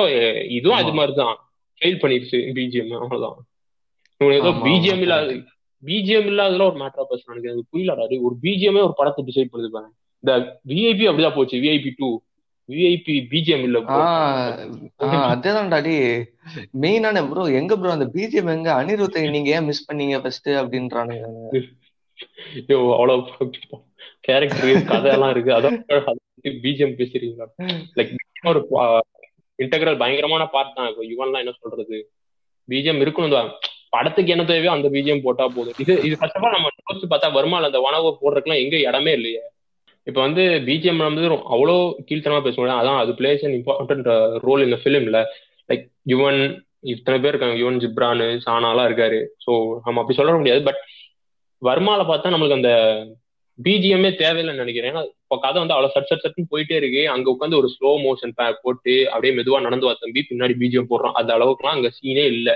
[0.58, 0.98] இதுவும் அது ஆமா.
[1.00, 1.36] மாதிரி தான்
[1.82, 3.38] ஃபெயில் பண்ணிருச்சு பிஜிஎம் அவ்வளவுதான்.
[4.22, 5.34] ஏதோ பிஜிஎம் இல்லாத
[5.84, 8.24] பிஜிஎம் இல்லாததுல ஒரு மேட்டரா பேசுறான் எனக்கு டேய்.
[8.28, 9.96] ஒரு பிஜிஎம்மே ஒரு படத்தை டிசைட் பண்ணுது பாருங்க.
[10.24, 10.32] இந்த
[10.70, 11.58] விஐபி அப்படிதான் போச்சு.
[11.64, 12.10] விஐபி டூ
[12.70, 13.78] விஐபி பிஜிஎம் இல்ல
[15.28, 15.94] அதேதான்டா டி
[16.84, 18.70] மெயினான ப்ரோ எங்க ப்ரோ அந்த பிஜிஎம் எங்க?
[18.80, 21.28] அனிருத்தை நீங்க ஏன் மிஸ் பண்ணீங்க ஃபர்ஸ்ட் அப்படின்றானுங்க.
[22.62, 23.46] ஐயோ, அவ்வளவு
[24.28, 25.52] கேரக்டர் கதையெல்லாம் இருக்கு.
[25.58, 25.78] அதான்
[26.64, 27.46] பிஜிஎம் பேசுறீங்களா
[27.98, 28.12] லைக்
[28.52, 28.62] ஒரு
[29.60, 30.90] இன்டெகிரல் பயங்கரமான பார்ட் தான்.
[30.92, 31.98] இப்போ இவன்லாம் என்ன சொல்றது?
[32.70, 33.50] பிஜிஎம் இருக்கணும் தான்.
[33.94, 35.78] படத்துக்கு என்ன தேவையோ அந்த பிஜிஎம் போட்டா போதும்.
[35.84, 39.44] இது இது ஃபர்ஸ்ட் ஆஃப் ஆல் நம்ம யோசிச்சு பார்த்தா வருமானம் அந்த உணவை போடுறதுக்குலாம் எங்க இடமே இல்லையே.
[40.08, 41.76] இப்போ வந்து பிஜிஎம் வந்து அவ்வளோ
[42.10, 42.82] கீழ்த்தனமா பேச முடியாது.
[42.82, 44.08] அதான் அது பிளேஸ் அன் இம்பார்ட்டன்ட்
[44.48, 45.20] ரோல் இந்த ஃபிலிம்ல
[45.70, 46.40] லைக் யுவன்
[46.94, 47.58] இத்தனை பேர் இருக்காங்க.
[47.62, 49.20] யுவன் ஜிப்ரானு சானாலாம் இருக்காரு.
[49.46, 49.52] ஸோ
[49.86, 50.62] நம்ம அப்படி சொல்ல முடியாது.
[50.70, 50.82] பட்
[51.62, 52.72] வர்மால பார்த்தா நம்மளுக்கு அந்த
[53.60, 54.92] பிஜிஎம்மே தேவையில்லைன்னு நினைக்கிறேன்.
[54.94, 57.04] ஏன்னா இப்போ கதை வந்து அவ்வளவு சட் சட் சட்னு போயிட்டே இருக்கு.
[57.14, 58.34] அங்க உட்காந்து ஒரு ஸ்லோ மோஷன்
[58.66, 60.22] போட்டு அப்படியே மெதுவா நடந்து வா தம்பி.
[60.32, 62.50] பின்னாடி பிஜிஎம் போடுறோம் அந்த அளவுக்குலாம் அங்க சீனே இல்ல.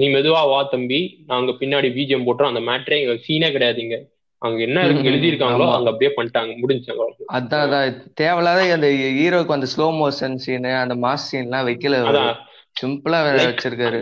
[0.00, 1.00] நீ மெதுவா வா தம்பி.
[1.32, 3.98] நாங்க பின்னாடி பிஜிஎம் போட்டுறோம் அந்த மேட்ரே இங்க சீனே கிடையாதுங்க
[4.42, 5.66] அங்க என்ன எழுதி இருக்காங்களோ.
[5.72, 7.04] அங்க அப்படியே பண்ணிட்டாங்க முடிஞ்சாங்க
[7.36, 7.86] அதான் அதான்.
[8.14, 12.12] தேவையில்லாத அந்த ஹீரோக்கு அந்த ஸ்லோ மோஷன் சீனு அந்த மாஸ் சீன்லாம் வைக்கல அவரு.
[12.12, 12.36] அதான்.
[12.76, 14.00] சிம்பிளா வச்சிருக்காரு.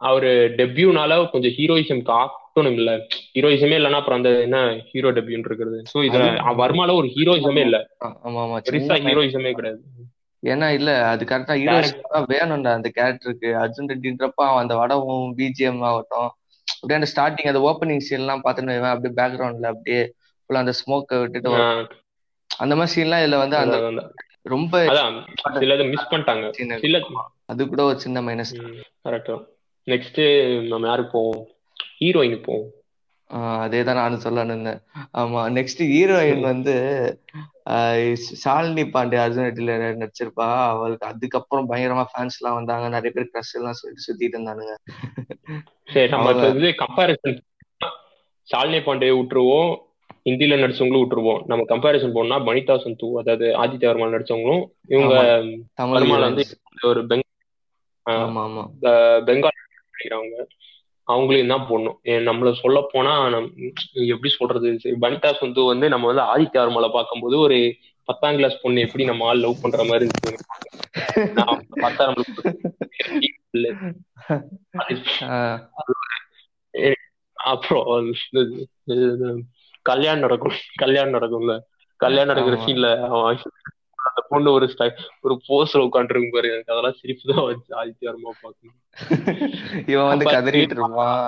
[0.00, 2.90] அவரு டெபியூனால கொஞ்சம் ஹீரோயிசம் காட்டணும் இல்ல
[3.34, 4.58] ஹீரோயிசமே இல்லைன்னா அப்புறம் அந்த என்ன
[4.90, 5.78] ஹீரோ டெபியூன் இருக்கிறது.
[5.92, 7.78] சோ இதுல வர்மால ஒரு ஹீரோயிசமே இல்ல.
[8.00, 8.58] ஆமா ஆமா.
[8.66, 9.82] பெருசா ஹீரோயிசமே கிடையாது.
[10.42, 11.92] ஏன்னா இல்ல அது கரெக்டா ஹீரோஸ்
[12.28, 16.30] வேணும்டா அந்த கேரக்டருக்கு அர்ஜுன் ரெட்டின்றப்ப அந்த வடவும் பிஜிஎம் ஆகட்டும்.
[16.72, 20.02] அப்படியே அந்த ஸ்டார்டிங் அந்த ஓப்பனிங் சீன் எல்லாம் பார்த்துன்னு வைவேன், அப்படியே பேக்ரவுண்ட்ல அப்படியே
[20.44, 21.52] ஃபுல்லா அந்த ஸ்மோக்கை விட்டுட்டு
[22.64, 23.76] அந்த மாதிரி சீன்லாம் இதுல வந்து அந்த.
[24.52, 24.80] ரொம்ப
[25.60, 26.46] சிலது மிஸ் பண்ணிட்டாங்க.
[26.80, 27.00] சில
[27.52, 28.52] அது கூட ஒரு சின்ன மைனஸ்
[29.06, 29.30] கரெக்ட்
[29.86, 30.20] நெக்ஸ்ட்
[30.68, 31.40] நம்ம யாருக்கு போவோம்?
[32.00, 32.68] ஹீரோயினுக்கு போவோம்.
[33.64, 34.80] அதே தான் நானும் இருந்தேன்.
[35.20, 36.74] ஆமா நெக்ஸ்ட் ஹீரோயின் வந்து
[38.42, 40.48] ஷாலினி பாண்டே அர்ஜுன் ரெட்டில நடிச்சிருப்பா.
[40.72, 42.88] அவளுக்கு அதுக்கப்புறம் பயங்கரமா ஃபேன்ஸ் எல்லாம் வந்தாங்க.
[42.96, 44.74] நிறைய பேர் க்ரஷ் எல்லாம் சொல்லிட்டு சுத்திட்டு இருந்தானுங்க.
[46.82, 47.40] கம்பேரிசன்
[48.48, 49.72] ஷாலினி பாண்டே விட்டுருவோம்.
[50.26, 51.40] ஹிந்தில நடிச்சவங்களும் விட்டுருவோம்.
[51.50, 55.14] நம்ம கம்பேரிசன் போனோம்னா பனிதா சந்து அதாவது ஆதித்ய வர்மா நடிச்சவங்களும் இவங்க
[55.80, 56.44] தமிழ் வந்து.
[56.90, 57.24] ஒரு பெங்
[58.06, 58.64] ஆமா ஆமா.
[59.28, 60.36] பெங்கால் நினைக்கிறவங்க
[61.06, 61.96] அவங்களையும் தான் போடணும்.
[62.28, 63.52] நம்மள சொல்ல போனா நம்
[64.06, 64.78] எப்படி சொல்றது?
[65.00, 67.74] வனிதா சந்து வந்து நம்ம வந்து ஆதித்ய வர்மால பார்க்கும்போது ஒரு
[68.08, 70.34] பத்தாம் கிளாஸ் பொண்ணு எப்படி நம்ம ஆள் லவ் பண்ற மாதிரி இருந்துச்சு.
[71.34, 71.60] ஆஹ்
[77.44, 78.14] அப்புறம்
[79.82, 81.58] கல்யாணம் நடக்கும் கல்யாணம் நடக்கும்ல.
[82.00, 82.62] கல்யாணம் நடக்கிற.
[82.62, 83.38] சீன்ல அவன்
[84.04, 84.66] அந்த பொண்ணு ஒரு
[85.22, 88.78] ஒரு போஸ்ல உட்காந்துருக்கும் பாரு எனக்கு அதெல்லாம் சிரிப்பு தான் வச்சு ஆதித்ய வர்மா பார்க்கணும்.
[89.92, 91.22] இவன் வந்து கதறிட்டு இருப்பான்.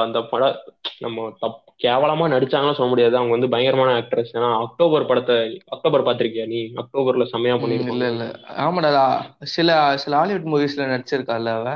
[0.00, 0.56] அந்த- படம்
[1.00, 3.16] நம்ம தப் கேவலமா நடிச்சாங்கன்னு சொல்ல முடியாது.
[3.16, 5.36] அவங்க வந்து பயங்கரமான ஆக்ட்ரஸ் ஏன்னா அக்டோபர் படத்தை
[5.68, 6.60] அக்டோபர் பாத்திருக்கியா நீ?
[6.80, 8.24] அக்டோபர்ல செம்மையா ம், இல்ல இல்ல.
[8.58, 9.04] ஆமாடா
[9.52, 11.68] சில சில ஹாலிவுட் மூவிஸ்ல நடிச்சிருக்கால அவ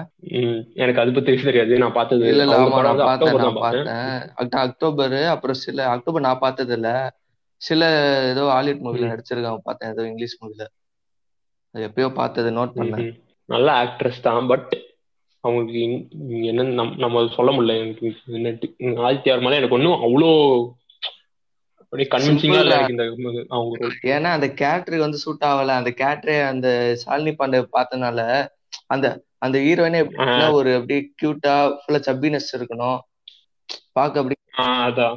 [0.76, 1.78] எனக்கு அது பத்தி தெரியாது.
[1.78, 2.88] நான் பார்த்தது இல்ல இல்ல அக்டோபர்
[4.64, 6.90] அக்டோபர் அப்புறம் சில அக்டோபர் நான் பார்த்தது இல்ல
[7.62, 7.84] சில
[8.30, 9.12] ஏதோ ஹாலிவுட் மூவில ம்.
[9.12, 9.90] நடிச்சிருக்கான் பார்த்தேன்.
[9.90, 10.66] ஏதோ இங்கிலீஷ் மூவில
[11.72, 13.22] அது எப்பயோ பார்த்தது நோட் பண்ணேன்.
[13.44, 14.46] நல்ல ஆக்ட்ரஸ் தான்.
[14.46, 14.76] பட்
[15.40, 17.78] அவங்களுக்கு என்னன்னு நம்- நம்ம சொல்ல முடியல.
[17.78, 20.70] எனக்கு என்னட்டு ஆதித்யா வர்மால எனக்கு ஒன்றும் அவ்வளோ.
[24.02, 25.66] ஏன்னா அந்த கேரக்டருக்கு வந்து சூட் ஆகல.
[25.66, 28.46] அந்த கேரக்டரே அந்த ஷாலினி பாண்டே பார்த்தனால
[28.86, 32.98] அந்த அந்த ஹீரோயினே ஒரு அப்படியே கியூட்டா ஃபுல்லா சப்பினஸ் இருக்கணும்.
[33.92, 34.34] பார்க்க அப்படி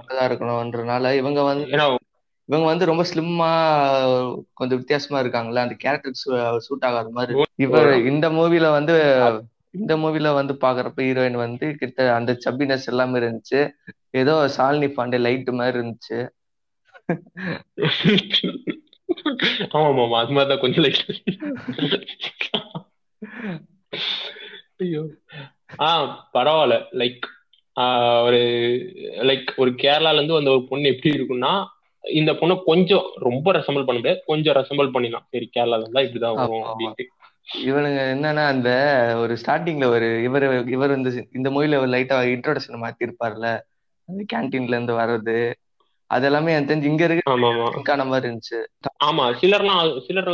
[0.10, 2.05] இருக்கணும்ன்றனால இவங்க வந்து
[2.50, 3.50] இவங்க வந்து ரொம்ப ஸ்லிம்மா
[4.54, 5.64] கொஞ்சம் வித்தியாசமா இருக்காங்கல்ல?
[5.66, 7.44] அந்த கேரக்டருக்கு சூட் ஆகாத மாதிரி.
[7.56, 8.96] இவர் இந்த மூவில வந்து
[9.72, 13.62] இந்த மூவில வந்து பாக்குறப்ப ஹீரோயின் வந்து கிட்ட அந்த சப்பினஸ் எல்லாமே இருந்துச்சு.
[14.12, 16.20] ஏதோ ஷாலினி பாண்டே லைட் மாதிரி இருந்துச்சு.
[19.76, 21.04] ஆமா ஆமா அது மாதிரிதான் கொஞ்சம் லைட்
[24.78, 25.04] ஐயோ.
[25.80, 25.90] ஆ
[26.34, 26.78] பரவாயில்ல.
[27.02, 27.26] லைக்
[28.26, 28.42] ஒரு
[29.30, 31.54] லைக் ஒரு கேரளால இருந்து வந்த ஒரு பொண்ணு எப்படி இருக்கும்னா
[32.14, 34.22] இந்த பொண்ணை கொஞ்சம் ரொம்ப ரெசம்பிள் பண்ண முடியாது.
[34.26, 36.64] கொஞ்சம் ரெசம்பிள் பண்ணிடலாம் சரி கேரளால இருந்தா இப்படிதான் வரும்.
[36.64, 37.06] அப்படின்ட்டு.
[37.66, 38.70] இவனுங்க என்னன்னா அந்த
[39.20, 43.50] ஒரு ஸ்டார்டிங்ல ஒரு இவர் இவர் வந்து இந்த மூவில ஒரு லைட்டா இன்ட்ரோடக்ஷன் மாத்தி இருப்பார்ல
[44.10, 45.38] அந்த கேன்டீன்ல இருந்து வர்றது.
[46.10, 47.68] அது எல்லாமே எனக்கு தெரிஞ்சு இங்க இருக்க ஆமா ஆமா.
[47.74, 48.60] சிங்கான மாதிரி இருந்துச்சு.
[49.04, 50.32] ஆமா சிலர்லாம் சிலர்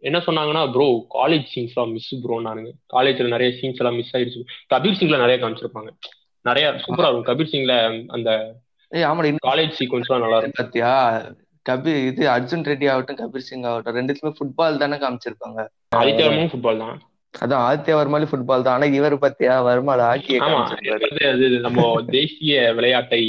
[0.00, 4.42] என்ன சொன்னாங்கன்னா ப்ரோ காலேஜ் சீன்ஸ் எல்லாம் மிஸ் ப்ரோ நானுங்க காலேஜ்ல நிறைய சீன்ஸ் எல்லாம் மிஸ் ஆயிடுச்சு.
[4.74, 5.90] கபீர் சிங்ல நிறைய காமிச்சிருப்பாங்க.
[6.44, 7.28] நிறைய சூப்பரா இருக்கும்.
[7.30, 7.74] கபீர் சிங்ல
[8.08, 8.30] அந்த
[8.92, 9.80] ஏய் ஆமாடா இன்னும் காலேஜ்
[10.16, 10.92] நல்லா இருக்கும் பாத்தியா?
[11.66, 15.60] கபீர் இது அர்ஜுன் ரெட்டி ஆகட்டும் கபீர் சிங் ஆகட்டும் ரெண்டுத்துலயுமே ஃபுட்பால் தானே காமிச்சிருப்பாங்க.
[16.00, 16.98] ஆதித்யவர்மனும் ஃபுட்பால் தான்.
[17.34, 18.76] அதான் ஆதித்யா வர்மாலி ஃபுட்பால் தான்.
[18.76, 20.02] ஆனா இவர் பாத்தியா வர்மால
[21.30, 21.80] அது நம்ம
[22.14, 23.22] தேசிய விளையாட்டை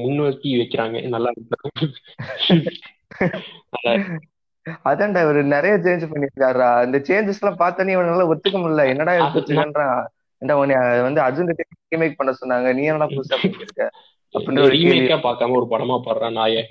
[0.00, 0.96] முன்னோக்கி வைக்கிறாங்க.
[1.14, 1.86] நல்லா இருக்கு.
[4.90, 8.84] அதான்டா இவர் நிறைய சேஞ்ச் பண்ணிருக்காருடா இந்த சேஞ்சஸ் எல்லாம் பார்த்தோன்னே இவனால ஒத்துக்க முடியல.
[8.92, 9.86] என்னடா
[10.60, 12.68] உன்னை வந்து அர்ஜுன் ரெட்டி ரீமேக் பண்ண சொன்னாங்க.
[12.78, 13.84] நீ என்னடா புதுசா பண்ணிருக்க?
[14.34, 14.70] கேள்வி.
[14.74, 16.62] ரீமேக்கா பார்க்காம ஒரு படமா பாடுறான் நாய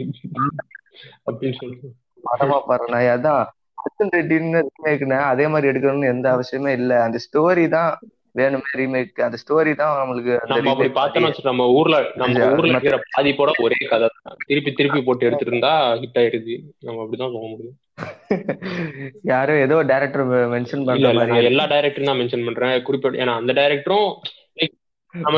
[1.28, 1.90] அப்படின்னு சொல்லிட்டு.
[2.24, 3.44] படமா பாடுறேன் நான் அதான்
[3.78, 6.92] அர்ஜுன் ரெட்டின்னு ரீமேக்னா அதே மாதிரி எடுக்கணும்னு எந்த அவசியமே இல்ல.
[7.06, 7.92] அந்த ஸ்டோரி தான்
[8.36, 11.34] வேணுமே ரீமேக் அந்த ஸ்டோரி தான் நம்மளுக்கு நம்ம அப்படி remake பார்த்தோம்னு மாதிரி.
[11.34, 14.38] வச்சு நம்ம ஊர்ல நம்ம ஊர்ல இருக்கிற பாதி போட ஒரே கதை தான்.
[14.50, 16.56] திருப்பி திருப்பி போட்டு எடுத்துட்டு இருந்தா ஹிட் ஆயிடுது.
[16.88, 17.78] நம்ம அப்படிதான் சொல்ல முடியும்.
[19.32, 20.24] யாரோ ஏதோ டேரக்டர்
[20.54, 21.04] மென்ஷன் நான்
[21.44, 22.74] எல்லா டைரக்டரும் தான் மென்ஷன் பண்றேன்.
[22.88, 24.10] குறிப்பிட்ட ஏன்னா அந்த டைரக்டரும்
[25.14, 25.38] நம்ம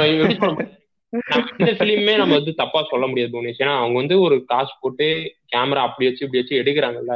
[1.60, 3.62] இந்த பிலிமே நம்ம வந்து தப்பா சொல்ல முடியாது புவனேஷ்.
[3.64, 5.08] ஏன்னா அவங்க வந்து ஒரு காசு போட்டு
[5.54, 7.16] கேமரா அப்படி வச்சு இப்படி வச்சு எடுக்கிறாங்கல்ல.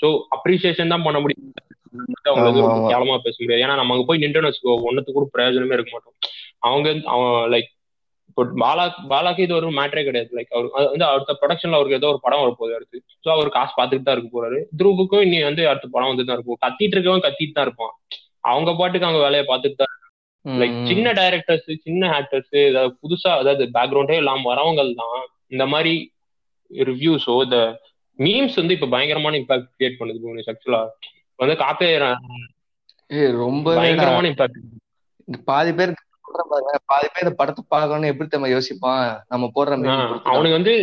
[0.00, 1.52] சோ அப்ரிசியேஷன் தான் பண்ண முடியும்.
[2.28, 2.88] அவங்க வந்து ரொம்ப.
[2.92, 3.62] கேவலமா பேச முடியாது.
[3.64, 6.16] ஏன்னா நம்ம அங்க போய் நின்றுன்னு வச்சுக்கோ ஒன்னத்துக்கு கூட பிரயோஜனமே இருக்க மாட்டோம்.
[6.68, 7.70] அவங்க அவன் லைக்
[8.30, 10.30] இப்போ பாலா பாலாக்கு இது ஒரு மேட்டரே கிடையாது.
[10.36, 12.98] லைக் அவர் வந்து அடுத்த ப்ரொடக்ஷன்ல அவருக்கு ஏதோ ஒரு படம் வரப்போகுது அடுத்து.
[13.24, 14.58] ஸோ அவர் காசு பார்த்துட்டு தான் இருக்க போறாரு.
[14.80, 16.60] துருவுக்கும் இனி வந்து அடுத்த படம் வந்து தான் இருக்கும்.
[16.64, 17.92] கத்திட்டு இருக்கவன் கத்திட்டு தான் இருப்பான்.
[18.52, 19.92] அவங்க பாட்டுக்கு அவங்க வேலையை பார்த்துட்டு தான்
[20.44, 25.20] லைக் சின்ன டைரக்டர்ஸ் சின்ன ஆக்டர்ஸ் ஏதாவது புதுசா அதாவது பேக்ரவுண்டே இல்லாம வரவங்க தான்
[25.54, 25.94] இந்த மாதிரி
[26.70, 27.58] ரிவ்யூஸோ இந்த
[28.18, 30.82] மீம்ஸ் வந்து இப்ப பயங்கரமான இம்பாக்ட் கிரியேட் பண்ணுது புவனேஷ் ஆக்சுவலா
[31.38, 31.88] வந்து காப்பே
[33.38, 34.60] ரொம்பவேடா பயங்கரமான இம்பாக்ட்
[35.48, 35.92] பாதி பேர்
[36.90, 39.02] பாதி பேர் இந்த படத்தை பார்க்கணும்னு எப்படி தெரியுமா யோசிப்பான்?
[39.28, 39.74] நம்ம போடுற
[40.30, 40.74] அவனுக்கு வந்து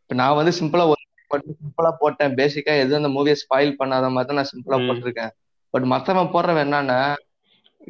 [0.00, 1.00] இப்ப நான் வந்து சிம்பிளா ஒரு
[1.30, 2.34] மட்டும் சிம்பிளா போட்டேன்.
[2.38, 4.76] பேசிக்கா எதுவும் அந்த மூவியை ஸ்பாயில் பண்ணாத மாதிரி தான் நான் சிம்பிளா.
[4.86, 5.32] போட்டிருக்கேன்.
[5.74, 6.98] பட் மத்தவன் போடுறவன் என்னன்னா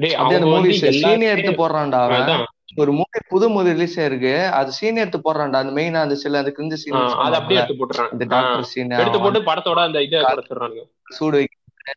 [0.02, 2.46] டேய் அப்படியே அந்த அவங்க மூவி வந்து சீன் எடுத்து போடுறான்டா அவன்.
[2.82, 4.34] ஒரு மூவி புது மூவி ரிலீஸ் ஆயிருக்கு.
[4.58, 5.60] அது சீன் எடுத்து போடுறான்டா.
[5.62, 8.10] அந்த மெயினா அந்த சில அந்த கிரிஞ்சு சீன் அதை அப்படியே எடுத்து போட்டுறான்.
[8.16, 10.84] இந்த டாக்டர் சீன் எடுத்து போட்டு படத்தோட அந்த இதை குறைச்சிடுறானுங்க
[11.18, 11.40] சூடு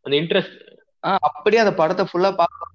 [0.05, 0.57] அந்த இன்ட்ரெஸ்ட்
[1.27, 2.69] அப்படியே அந்த படத்தை ஃபுல்லா பார்க்க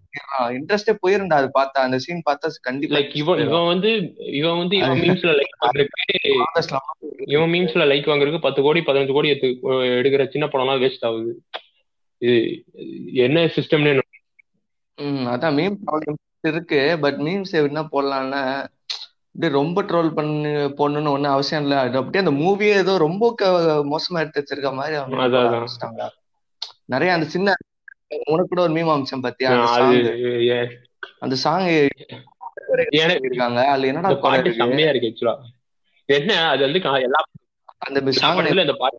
[0.57, 1.79] இன்ட்ரெஸ்டே போயிருந்தா அது பார்த்தா.
[1.87, 3.91] அந்த சீன் பார்த்தா கண்டிப்பா லைக் இவன் இவன் வந்து
[4.39, 6.81] இவன் வந்து இவன் மீம்ஸ்ல லைக் வாங்குறதுக்கு
[7.35, 9.31] இவன் மீம்ஸ்ல லைக் வாங்குறதுக்கு பத்து கோடி பதினஞ்சு கோடி
[9.99, 11.33] எடுக்கிற சின்ன படம்லாம் வேஸ்ட் ஆகுது.
[12.23, 12.37] இது
[13.27, 13.93] என்ன சிஸ்டம்னு
[14.99, 15.77] ம் அதான் மீம்
[16.41, 16.99] இருக்கு.
[17.01, 18.43] பட் மீம்ஸ் என்ன போடலாம்னா
[19.27, 21.79] அப்படியே ரொம்ப ட்ரோல் பண்ணு போடணும்னு ஒன்றும் அவசியம் இல்லை.
[21.79, 23.47] அது அப்படியே அந்த மூவியே ஏதோ ரொம்ப க-
[23.91, 26.09] மோசமா எடுத்து வச்சிருக்க மாதிரி அவங்க போட அதான்.
[26.85, 27.55] நிறைய அந்த சின்ன
[28.25, 29.45] உனக்கு கூட ஒரு மீம் அம்சம் பத்தியா?
[29.45, 29.93] அந்த அது சாங்
[30.43, 30.69] ஏ-
[31.19, 31.67] அந்த சாங்
[32.91, 35.35] எனக்கு இருக்காங்க அதுல என்னடா இந்த குறை பாட்டு இருக்கு செம்மையா இருக்கு ஆக்சுவலா
[36.09, 37.23] என்ன அது வந்து கா- எல்லா
[37.79, 38.97] அந்த எல்லா சாங் இந்த பாட்டு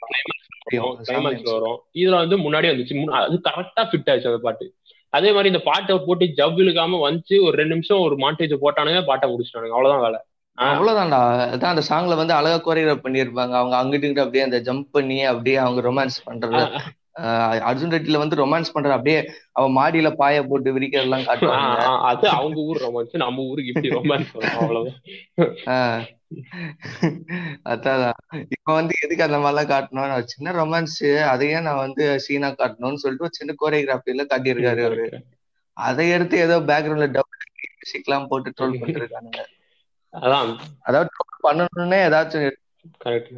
[0.72, 1.80] கிளைமாக்ஸ்ல வரும்.
[1.94, 3.04] இதுல வந்து முன்னாடி வந்துச்சு.
[3.06, 4.74] அது கரெக்டா ஃபிட் ஆச்சு அந்த பாட்டு.
[5.18, 9.28] அதே மாதிரி இந்த பாட்டை போட்டு ஜவ் இழுக்காம வந்துச்சு ஒரு ரெண்டு நிமிஷம் ஒரு மாண்டேஜ் போட்டானுங்க பாட்டை
[9.30, 9.76] முடிச்சிட்டானுங்க.
[9.78, 10.20] அவ்வளவுதான் வேலை.
[10.58, 11.20] அவ்வளவுதான்டா.
[11.56, 13.54] அதான் அந்த சாங்ல வந்து அழகா கோரியோகிராஃப் பண்ணியிருப்பாங்க.
[13.60, 16.62] அவங்க அங்கிட்டு அப்படியே அந்த ஜம்ப் பண்ணி அப்படியே அவங்க ரொமான்ஸ் பண்றது.
[17.70, 18.96] அர்ஜுன் ரெட்டில வந்து ரொமான்ஸ் பண்றது.
[18.96, 19.20] அப்படியே
[19.52, 25.00] அவன் மாடியில பாய போட்டு விரிக்கிறதெல்லாம் காட்டுவாங்க அது அவங்க ஊர் ரொமான்ஸ் நம்ம ஊருக்கு இப்படி ரொமான்ஸ் அவ்வளவுதான்.
[25.74, 26.02] ஆஹ்
[27.66, 28.04] அதான்
[28.54, 33.28] இப்ப வந்து எதுக்கு அந்த மாதிரிலாம் காட்டணும் நான் சின்ன ரொமான்ஸ் அதையே நான் வந்து சீனா காட்டணும்னு சொல்லிட்டு
[33.28, 35.08] ஒரு சின்ன கோரியோகிராஃபில காட்டியிருக்காரு அவரு.
[35.78, 39.42] அதை எடுத்து ஏதோ பேக்ரவுண்ட்ல டபுள் மியூசிக்லாம் போட்டு ட்ரோல் பண்ணிருக்கானுங்க
[40.14, 40.52] அதான்.
[40.82, 42.48] அதாவது ட்ரோல் பண்ணணும்னே ஏதாச்சும்
[43.02, 43.32] கரெக்ட்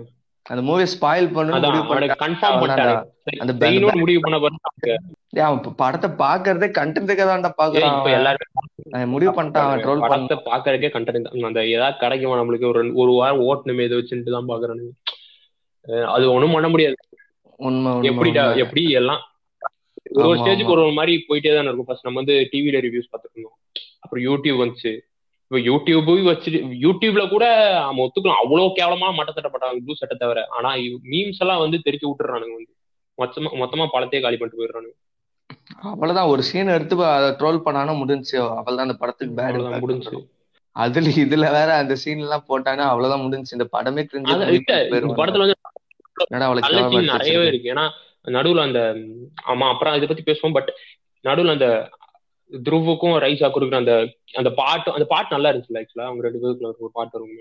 [0.52, 2.14] அந்த மூவி ஸ்பாயில் பண்ணிட்டான்.
[2.24, 2.62] கன்ஃபார்ம்
[3.44, 3.54] அந்த
[4.04, 4.38] முடிவு பண்ண
[5.36, 7.98] டேய், அவன் படத்தை பாக்குறதே கண்டென்ட்டுக்கு தான்டா பாக்குறான்.
[8.20, 10.14] எல்லாருமே முடிவு பண்ணிட்டான் அவன் ட்ரோல் பண்ண.
[10.14, 14.50] படத்தை பாக்குறதுக்கே கண்டென்ட் அந்த ஏதாவது கிடைக்குமா நம்மளுக்கு ஒரு ஒரு வாரம் ஓட்டணுமே இதை வச்சுட்டு தான்
[16.14, 16.96] அது ஒண்ணும் பண்ண முடியாது.
[17.60, 18.44] உண்மை எப்படிடா.
[18.64, 19.22] எப்படி எல்லாம்?
[20.24, 20.76] ஒரு ஸ்டேஜுக்கு.
[20.76, 21.88] ஒரு மாதிரி போயிட்டே தான் இருக்கும்.
[21.90, 23.58] ஃபர்ஸ்ட் நம்ம வந்து டிவில ரிவ்யூஸ் இருந்தோம்.
[24.00, 24.92] அப்புறம் யூடியூப் வந்துச்சு.
[25.52, 27.46] இப்போ யூடியூப் வச்சுட்டு யூடியூப்ல கூட
[27.78, 30.40] நம்ம ஒத்துக்கலாம் அவ்வளவு கேவலமா மட்ட சட்டப்பட்டாங்க ப்ளூ சட்டை தவிர.
[30.58, 30.72] ஆனா
[31.14, 32.74] மீம்ஸ் எல்லாம் வந்து தெரிச்சு விட்டுறானுங்க வந்து.
[33.18, 34.94] மொத்தமா மொத்தமா பழத்தையே காலி பண்ணிட்டு போயிடுறானுங்க.
[35.92, 36.30] அவ்வளவுதான்.
[36.34, 38.38] ஒரு சீன் எடுத்து அதை ட்ரோல் பண்ணானா முடிஞ்சுச்சு.
[38.58, 40.20] அவ்வளவுதான் அந்த படத்துக்கு பேட் முடிஞ்சு
[40.76, 43.58] அதுல இதுல வேற அந்த சீன் எல்லாம் போட்டானா அவ்வளவுதான் முடிஞ்சுச்சு.
[43.58, 44.04] இந்த படமே
[45.22, 47.46] படத்துல வந்து நிறையவே?
[47.52, 47.72] இருக்கு.
[47.74, 47.86] ஏன்னா
[48.36, 48.82] நடுவுல அந்த
[49.52, 50.56] ஆமா அப்புறம் இதை பத்தி பேசுவோம்.
[50.58, 50.72] பட்
[51.26, 51.68] நடுவுல அந்த
[52.52, 53.96] துருவுக்கும் ரைஸாக்கும் இருக்கிற அந்த
[54.34, 57.34] அந்த பாட்டு அந்த பாட்டு நல்லா இருந்துச்சு ஆக்சுவலா அவங்க ரெண்டு பேருக்குள்ள ஒரு பாட்டு வரும்.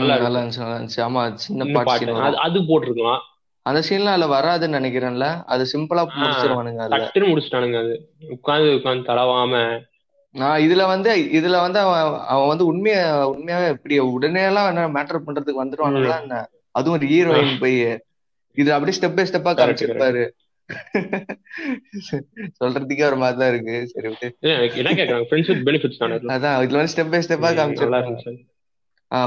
[0.00, 1.02] நல்லா இருந்துச்சு நல்லா இருந்துச்சு.
[1.06, 3.22] ஆமா சின்ன பாட்டு அது போட்டிருக்கலாம்.
[3.66, 5.26] அந்த சீன்லாம் அதுல வராதுன்னு நினைக்கிறேன்ல.
[5.46, 6.02] அது சிம்பிளா.
[6.14, 7.94] முடிச்சிருவானுங்க டக்குன்னு முடிச்சிட்டானுங்க அது.
[8.36, 9.52] உட்காந்து உட்காந்து தடவாம.
[10.34, 12.00] நான் இதுல வந்து இதுல வந்து அவன்
[12.32, 12.96] அவன் வந்து உண்மைய
[13.32, 16.38] உண்மையாவே எப்படி உடனே எல்லாம் என்ன மேட்டர் பண்றதுக்கு வந்துருவானுங்களா என்ன?
[16.74, 17.76] அதுவும் ஒரு ஹீரோயின் போய்
[18.56, 20.24] இது அப்படியே ஸ்டெப் பை ஸ்டெப்பா காமிச்சிருப்பாரு
[22.58, 23.74] சொல்றதுக்கே ஒரு மாதிரி தான் இருக்கு.
[23.92, 25.26] சரி விட்டு என்ன கேக்குறாங்க?
[25.30, 26.14] ஃப்ரெண்ட்ஸ் வித் பெனிஃபிட்ஸ் தானே?
[26.14, 28.32] அதான் இதுல வந்து ஸ்டெப் பை ஸ்டெப்பா காமிச்சிருப்பாங்க இருந்துச்சு.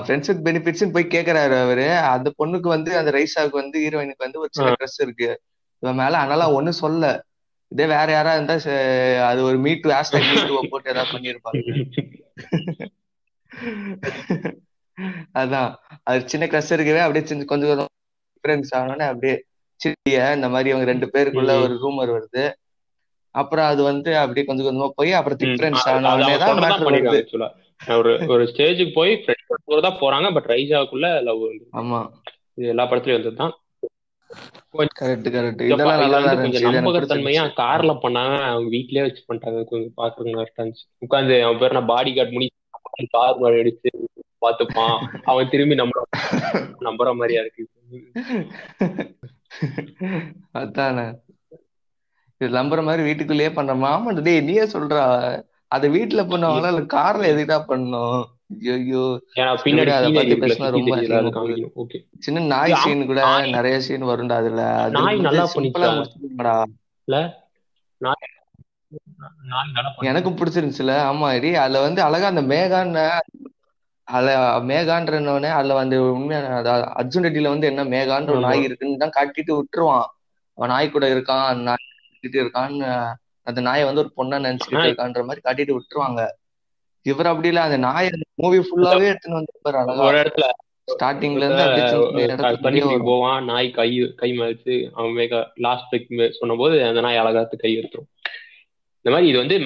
[0.06, 1.88] ஃப்ரெண்ட்ஸ் வித் பெனிஃபிட்ஸ் போய் கேக்குறாரு அவரு.
[2.16, 5.30] அந்த பொண்ணுக்கு வந்து அந்த ரைசாவுக்கு வந்து ஹீரோயினுக்கு வந்து ஒரு சின்ன ட்ரெஸ் இருக்கு.
[5.80, 7.14] இவன் மேல அதனால ஒண்ணும் சொல்ல.
[7.68, 8.54] இதே வேற யாரா இருந்தா
[9.28, 11.60] அது ஒரு மீட்டு ஹேஷ்டாக் மீட்டு போட்டு ஏதாவது பண்ணிருப்பாங்க.
[15.42, 15.70] அதான்.
[16.04, 17.86] அது சின்ன கிரஷ் இருக்கவே அப்படியே கொஞ்சம் கொஞ்சம்
[18.38, 19.36] டிஃபரன்ஸ் ஆனோடனே அப்படியே
[19.80, 21.54] சிட்டிய இந்த மாதிரி அவங்க ரெண்டு பேருக்குள்ள.
[21.66, 22.46] ஒரு ரூமர் வருது.
[23.36, 25.40] அப்புறம் அது வந்து அப்படியே கொஞ்சம் கொஞ்சமா போய் அப்புறம்
[26.92, 27.20] வருது.
[27.20, 27.50] actually.
[27.96, 31.44] ஒரு ஒரு ஸ்டேஜுக்கு போய் ஃப்ரெண்ட்ஸ் தான் போறாங்க பட் ரைசாவுக்குள்ள லவ்
[31.82, 32.00] ஆமா.
[32.58, 33.54] இது எல்லா படத்துலயும் வந்தது தான்
[35.00, 39.62] கரெக்ட் கரெக்ட் இதெல்லாம் நல்லா கொஞ்சம் நம்பகத்தன்மையா கார்ல பண்ணாங்க அவங்க வீட்லயே வச்சு பண்ணிட்டாங்க.
[39.70, 39.94] கொஞ்சம்
[40.32, 40.86] நல்லா இருந்துச்சு.
[41.06, 42.48] உட்காந்து அவன் பேர் நான் பாடி கார்டு முடி
[43.14, 43.90] கார் மாதிரி அடிச்சு
[44.42, 46.02] பாத்துப்பான் அவன் திரும்பி நம்புற
[46.88, 47.64] நம்புற மாதிரியா இருக்கு.
[50.62, 51.08] அதானே.
[52.42, 55.04] இது நம்புற மாதிரி வீட்டுக்குள்ளேயே பண்றோமா ஆமாண்டா டேய் நீயே சொல்றா.
[55.72, 58.26] அத வீட்டுல பண்ணுவாங்களா இல்ல கார்ல எதுக்குடா பண்ணணும்
[58.74, 59.06] ஐயோ
[59.64, 60.94] பின்னாடி அதை பத்தி பேசினா ரொம்ப
[61.76, 62.00] ஓகே.
[62.26, 63.22] சின்ன நாய் சீன் கூட.
[63.56, 64.62] நிறைய சீன் வரும்டா அதுல.
[64.86, 65.44] அது நாய் நல்லா?
[65.54, 65.92] முடிச்சிருக்கா
[67.08, 67.18] இல்ல?
[68.02, 68.26] நாய்.
[70.10, 70.94] எனக்கும் பிடிச்சிருந்துச்சுல.
[71.08, 73.06] ஆமா இடி அதுல வந்து அழகா அந்த மேகான்னு
[74.08, 74.32] அதுல
[74.70, 76.60] மேகான்றனோடனே அதுல வந்து உண்மையான
[77.00, 80.08] அர்ஜுன் ரெட்டில வந்து என்ன மேகான்ற ஒரு நாய் இருக்குன்னு தான் காட்டிட்டு விட்டுருவான்.
[80.58, 81.86] அவன் நாய் கூட இருக்கான் நாய்
[82.38, 82.90] இருக்கான்னு
[83.48, 86.22] அந்த நாயை வந்து ஒரு பொண்ணா நினைச்சுக்கிட்டு இருக்கான்ற மாதிரி காட்டிட்டு விட்டுருவாங்க.
[87.06, 90.08] இவர் அப்படி இல்ல அந்த நாயை மூவி ஃபுல்லாவே எடுத்துன்னு வந்து அழகா.
[90.08, 90.48] ஒரு இடத்துல
[90.88, 92.48] ஸ்டார்டிங்ல இருந்து சின்ன
[92.82, 95.34] சின்ன போவான் நாய் கை கை மதிச்சு அவன் மேக
[95.66, 98.10] லாஸ்ட் பெக் சொன்னபோது அந்த நாய் அழகாத்து கை எடுத்துரும்.
[99.00, 99.58] இந்த மாதிரி இது வந்து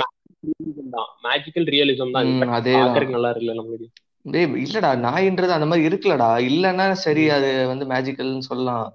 [0.95, 1.09] தான்.
[1.25, 2.29] மேஜிக்கல் ரியலிசம் தான்.
[2.77, 3.89] பாக்குறதுக்கு நல்லா இருக்குல்ல நம்மளுக்கு.
[4.25, 8.87] டேய் இல்லடா நாயின்றது அந்த மாதிரி இருக்குல்லடா இல்லைன்னா சரி அது வந்து மேஜிக்கல்னு சொல்லலாம்.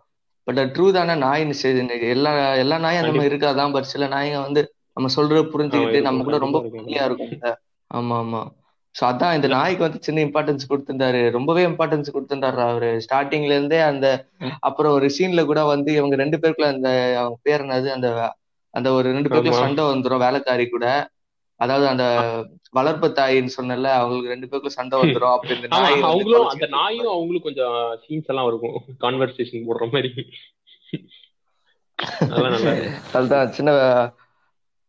[0.46, 4.62] பட் ட்ரூ தானே நாயின்னு சரி எல்லா எல்லா நாயும் அந்த மாதிரி இருக்காதான் பட் சில நாய்ங்க வந்து
[4.96, 6.66] நம்ம சொல்றத புரிஞ்சுக்கிட்டு நம்ம இருக்கும் கூட ரொம்ப இருக்கும்.
[6.66, 7.50] ஃப்ரெண்ட்லியா இருக்கும்ல.
[7.90, 8.42] ஆமா ஆமா.
[8.94, 12.90] ஸோ அதான் இந்த நாய்க்கு வந்து சின்ன இம்பார்ட்டன்ஸ் கொடுத்திருந்தாரு ரொம்பவே இம்பார்ட்டன்ஸ் கொடுத்திருந்தாரு அவரு.
[13.04, 14.06] ஸ்டார்டிங்ல இருந்தே அந்த
[14.68, 16.88] அப்புறம் ஒரு சீன்ல கூட வந்து இவங்க ரெண்டு பேருக்குள்ள அந்த
[17.20, 17.88] அவங்க பேர் என்னது?
[17.96, 18.08] அந்த
[18.74, 20.86] அந்த ஒரு ரெண்டு பேருக்குள்ள சண்டை வந்துரும் வேலைக்காரி கூட.
[21.60, 22.04] அதாவது அந்த
[22.74, 25.34] வளர்ப்பு தாயின்னு சொன்னல அவங்களுக்கு ரெண்டு பேருக்குள்ள சண்டை வந்துரும்.
[25.34, 28.74] அப்ப இந்த ஆமா நாய் வந்து அவங்களும் அந்த நாயும் அவங்களும் கொஞ்சம் சீன்ஸ் எல்லாம் இருக்கும்.
[29.04, 30.10] கான்வர்சேஷன் போடுற மாதிரி.
[33.16, 33.70] அதுதான் சின்ன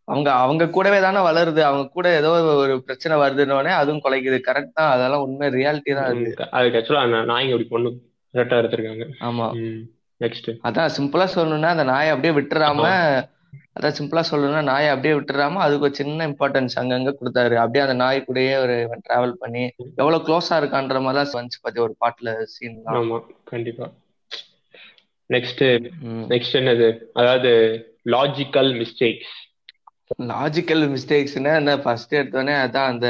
[0.08, 1.62] அவங்க அவங்க கூடவே தானே வளருது.
[1.69, 2.30] அவங்க கூட ஏதோ
[2.62, 4.38] ஒரு பிரச்சனை வருதுன்னொடனே அதுவும் குலைக்குது.
[4.47, 4.91] கரெக்ட் தான்.
[4.95, 6.27] அதெல்லாம் உண்மை ரியாலிட்டி தான் உம்
[6.58, 7.01] அதுக்கு ஆக்சுவலா
[7.32, 7.89] நாய்ங்க அப்படி பொண்ணு
[8.34, 9.06] கரெக்டா எடுத்திருக்காங்க.
[9.27, 9.47] ஆமா.
[10.21, 12.86] நெக்ஸ்ட் அதான் சிம்பிளா சொல்லணும்னா அந்த நாயை அப்படியே விட்டுறாம
[13.75, 17.55] அதான் சிம்பிளா சொல்லணும்னா நாயை அப்படியே விட்டுறாம அதுக்கு ஒரு சின்ன இம்பார்ட்டன்ஸ் அங்கங்க கொடுத்தாரு.
[17.63, 19.63] அப்படியே அந்த நாய் கூடயே ஒரு டிராவல் பண்ணி
[20.01, 23.19] எவ்வளவு க்ளோஸா இருக்கான்ற மாதிரி தான் வந்துச்சு பாத்தி ஒரு பாட்டுல சீன் ஆமா
[23.51, 23.88] கண்டிப்பா.
[25.29, 25.63] நெக்ஸ்ட்.
[26.33, 26.89] நெக்ஸ்ட் என்னது?
[27.19, 27.51] அதாவது
[28.15, 29.36] லாஜிக்கல் மிஸ்டேக்ஸ்
[30.31, 31.71] லாஜிக்கல் மிஸ்டேக்ஸ்னா என்ன?
[31.86, 33.07] ஃபர்ஸ்ட் எடுத்தோடனே அதான் அந்த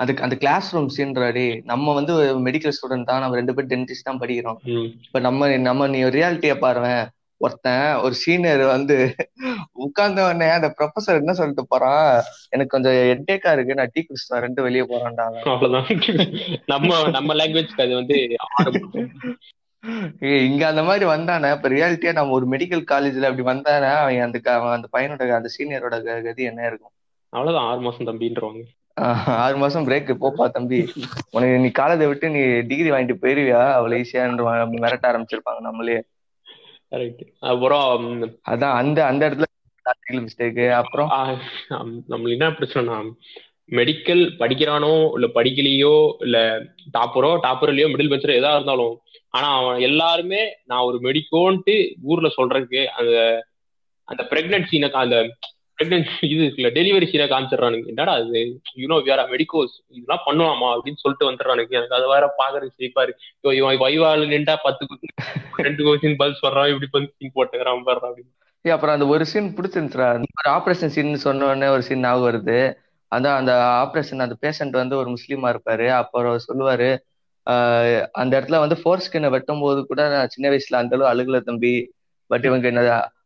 [0.00, 2.12] அதுக்கு அந்த கிளாஸ் ரூம் சீன்றாடி நம்ம வந்து
[2.46, 4.58] மெடிக்கல் ஸ்டூடெண்ட் தான் நம்ம ரெண்டு பேரும் டென்டிஸ்ட் தான் படிக்கிறோம்.
[5.06, 7.04] இப்ப நம்ம நம்ம நீ ரியாலிட்டிய பாருவேன்.
[7.36, 8.96] ஒருத்தன் ஒரு சீனியர் வந்து
[9.84, 12.20] உட்கார்ந்த உடனே அந்த ப்ரொஃபசர் என்ன சொல்லிட்டு போறான்?
[12.48, 13.78] எனக்கு கொஞ்சம் ஹெட்டேக்கா இருக்கு.
[13.80, 15.24] நான் டீ குடிச்சிட்டு ரெண்டு வெளியே போறான்டா.
[15.54, 15.88] அவ்வளவுதான்.
[16.66, 18.18] நம்ம நம்ம லாங்குவேஜ்க்கு அது வந்து
[20.20, 21.48] இங்க அந்த மாதிரி வந்தானே?
[21.56, 23.90] இப்ப ரியாலிட்டியா நம்ம ஒரு மெடிக்கல் காலேஜ்ல அப்படி வந்தானே?
[23.96, 24.38] அவன் அந்த
[24.76, 26.94] அந்த பையனோட அந்த சீனியரோட கதி என்ன இருக்கும்?
[27.32, 27.68] அவ்வளவுதான்.
[27.70, 28.62] ஆறு மாசம் தம்பின்றவாங்க.
[29.44, 30.80] ஆறு மாசம் பிரேக் போப்பா தம்பி.
[31.30, 33.62] உனக்கு நீ காலேஜை விட்டு நீ டிகிரி வாங்கிட்டு போயிருவியா?
[33.78, 34.44] அவ்வளவு ஈஸியான்ற
[34.82, 35.96] மிரட்ட ஆரம்பிச்சிருப்பாங்க நம்மளே.
[36.94, 37.88] கரெக்ட் அப்புறம்
[38.46, 39.48] அதான் அந்த அந்த இடத்துல
[40.20, 41.08] மிஸ்டேக் அப்புறம்?
[42.10, 42.98] நம்மளுக்கு என்ன பிரச்சனைனா
[43.70, 46.38] மெடிக்கல் படிக்கிறானோ இல்ல படிக்கலையோ இல்ல
[46.92, 48.94] டாப்பரோ டாப்பர் இல்லையோ மிடில் பெஞ்சரோ எதா இருந்தாலும்
[49.34, 53.14] ஆனா அவன் எல்லாருமே நான் ஒரு மெடிக்கோன்ட்டு ஊர்ல சொல்றதுக்கு அந்த
[54.08, 55.18] அந்த பிரெக்னன்ட் சீனை அந்த
[55.78, 57.86] பிரெக்னன்சி இது இருக்குல்ல டெலிவரி சீனை காமிச்சிடறானுங்க.
[57.92, 58.40] என்னடா அது
[58.82, 60.68] யூனோ வேற மெடிக்கோஸ் இதெல்லாம் பண்ணுவாமா?
[60.74, 61.72] அப்படின்னு சொல்லிட்டு வந்துடுறானுங்க.
[61.78, 63.56] எனக்கு அது வேற பாக்குறது சிரிப்பா இருக்கு.
[63.60, 64.86] இவன் வைவால நின்றா பத்து
[65.66, 68.32] ரெண்டு கோசின் பல்ஸ் வர்றான் இப்படி பஞ்சு போட்டுக்கிறான் வர்றான் அப்படின்னு.
[68.64, 70.08] அப்புறம் அந்த ஒரு சீன் பிடிச்சிருந்துச்சுடா.
[70.40, 72.58] ஒரு ஆபரேஷன் சீன் சொன்ன உடனே ஒரு சீன் ஞாபகம் வருது.
[73.12, 75.86] அதான் அந்த ஆபரேஷன் அந்த பேஷண்ட் வந்து ஒரு முஸ்லீமா இருப்பாரு.
[76.00, 76.90] அப்புறம் சொல்லுவாரு
[78.20, 81.74] அந்த இடத்துல வந்து ஃபோர் ஸ்கின்னை வெட்டும் போது கூட நான் சின்ன வயசுல அந்த அளவு அழுகல தம்பி.
[82.30, 82.82] பட் இவங்க என்ன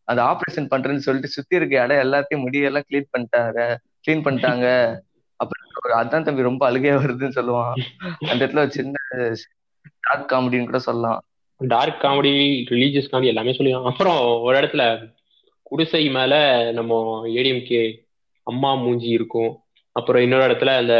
[0.08, 3.58] அந்த ஆப்ரேஷன் பண்றேன்னு சொல்லிட்டு சுத்தி இருக்க இடம் எல்லாத்தையும் முடியெல்லாம் கிளீன் பண்ணிட்டாங்க.
[4.04, 4.66] கிளீன் பண்ணிட்டாங்க.
[5.40, 7.74] அப்புறம் ஒரு அதான் தம்பி ரொம்ப அழுகையா வருதுன்னு சொல்லுவான்.
[8.30, 8.96] அந்த இடத்துல ஒரு சின்ன
[10.06, 11.20] டார்க் காமெடின்னு கூட சொல்லலாம்.
[11.60, 12.32] டார்க் காமெடி
[12.72, 14.84] ரிலீஜியஸ் காமெடி எல்லாமே சொல்லிடுறான் அப்புறம் ஒரு இடத்துல
[15.70, 16.34] குடிசை மேல
[16.72, 16.92] நம்ம
[17.38, 17.82] ஏடிஎம்கே
[18.46, 19.50] அம்மா மூஞ்சி இருக்கும்.
[19.96, 20.96] அப்புறம் இன்னொரு இடத்துல அந்த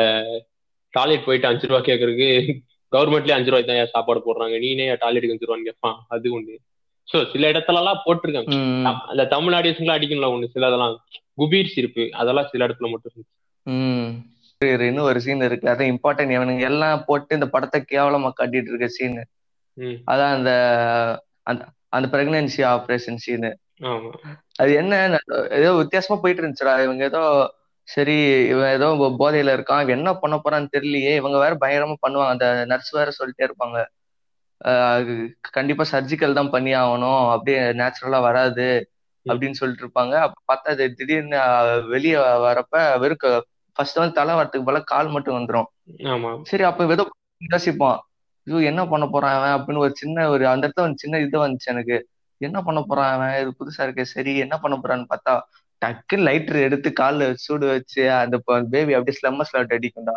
[0.95, 2.31] டாய்லெட் போயிட்டு அஞ்சு ரூபா கேட்கறதுக்கு
[2.93, 4.57] கவர்மெண்ட்லயே அஞ்சு ரூபாய்க்கு தான் ஏன் சாப்பாடு போடுறாங்க?
[4.65, 6.57] நீனே டாய்லெட்டுக்கு அஞ்சு ரூபான்னு கேட்பான் அது ஒண்ணு
[7.09, 8.59] சோ சில இடத்துல எல்லாம் போட்டிருக்காங்க
[9.13, 10.53] அந்த தமிழ் ஆடியன்ஸ்லாம் அடிக்கணும்ல ஒண்ணு.
[10.55, 10.95] சில அதெல்லாம்
[11.41, 13.27] குபீர் சிரிப்பு அதெல்லாம் சில இடத்துல மட்டும்
[14.87, 15.71] இன்னும் ஒரு சீன் இருக்கு.
[15.73, 19.19] அதான் இம்பார்ட்டன்ட் இவனுங்க எல்லாம் போட்டு இந்த படத்தை கேவலமா காட்டிட்டு இருக்க சீன்
[20.13, 20.51] அதான் அந்த
[21.51, 21.63] அந்த
[21.97, 23.49] அந்த பிரெக்னன்சி ஆபரேஷன் சீன்
[23.91, 24.11] ஆமா.
[24.63, 24.95] அது என்ன
[25.59, 26.75] ஏதோ வித்தியாசமா போயிட்டு இருந்துச்சுடா.
[26.87, 27.23] இவங்க ஏதோ
[27.89, 28.17] சரி
[28.53, 28.89] இவன் ஏதோ
[29.21, 29.83] போதையில இருக்கான்.
[29.85, 31.13] இவன் என்ன பண்ண போறான்னு தெரியலையே.
[31.21, 32.35] இவங்க வேற பயங்கரமா பண்ணுவாங்க.
[32.35, 33.79] அந்த நர்ஸ் வேற சொல்லிட்டே இருப்பாங்க.
[35.51, 37.23] கண்டிப்பா சர்ஜிக்கல் தான் பண்ணி ஆகணும்.
[37.35, 38.67] அப்படியே நேச்சுரலா வராது
[39.27, 40.15] அப்படின்னு சொல்லிட்டு இருப்பாங்க.
[40.27, 41.39] அப்ப பார்த்தா அது திடீர்னு
[41.89, 42.15] வெளிய
[42.47, 43.23] வரப்ப வெறும்
[43.77, 45.69] ஃபர்ஸ்ட் வந்து தலை வரத்துக்கு போல கால் மட்டும் வந்துரும்.
[46.13, 46.31] ஆமா.
[46.51, 47.05] சரி அப்ப ஏதோ
[47.41, 47.99] யோசிப்பான்.
[48.47, 51.73] ஐயோ என்ன பண்ண போறான் அவன் அப்படின்னு ஒரு சின்ன ஒரு அந்த இடத்துல ஒரு சின்ன இது வந்துச்சு
[51.75, 51.97] எனக்கு.
[52.41, 53.35] என்ன பண்ண போறான் அவன்?
[53.43, 55.33] இது புதுசா இருக்கு சரி என்ன பண்ண போறான்னு பார்த்தா
[55.83, 58.37] டக்குன்னு லைட்டர் எடுத்து கால்ல சூடு வச்சு அந்த
[58.73, 60.15] பேபி அப்படியே ஸ்லம்ம ஸ்லாட் அடிக்கும்டா.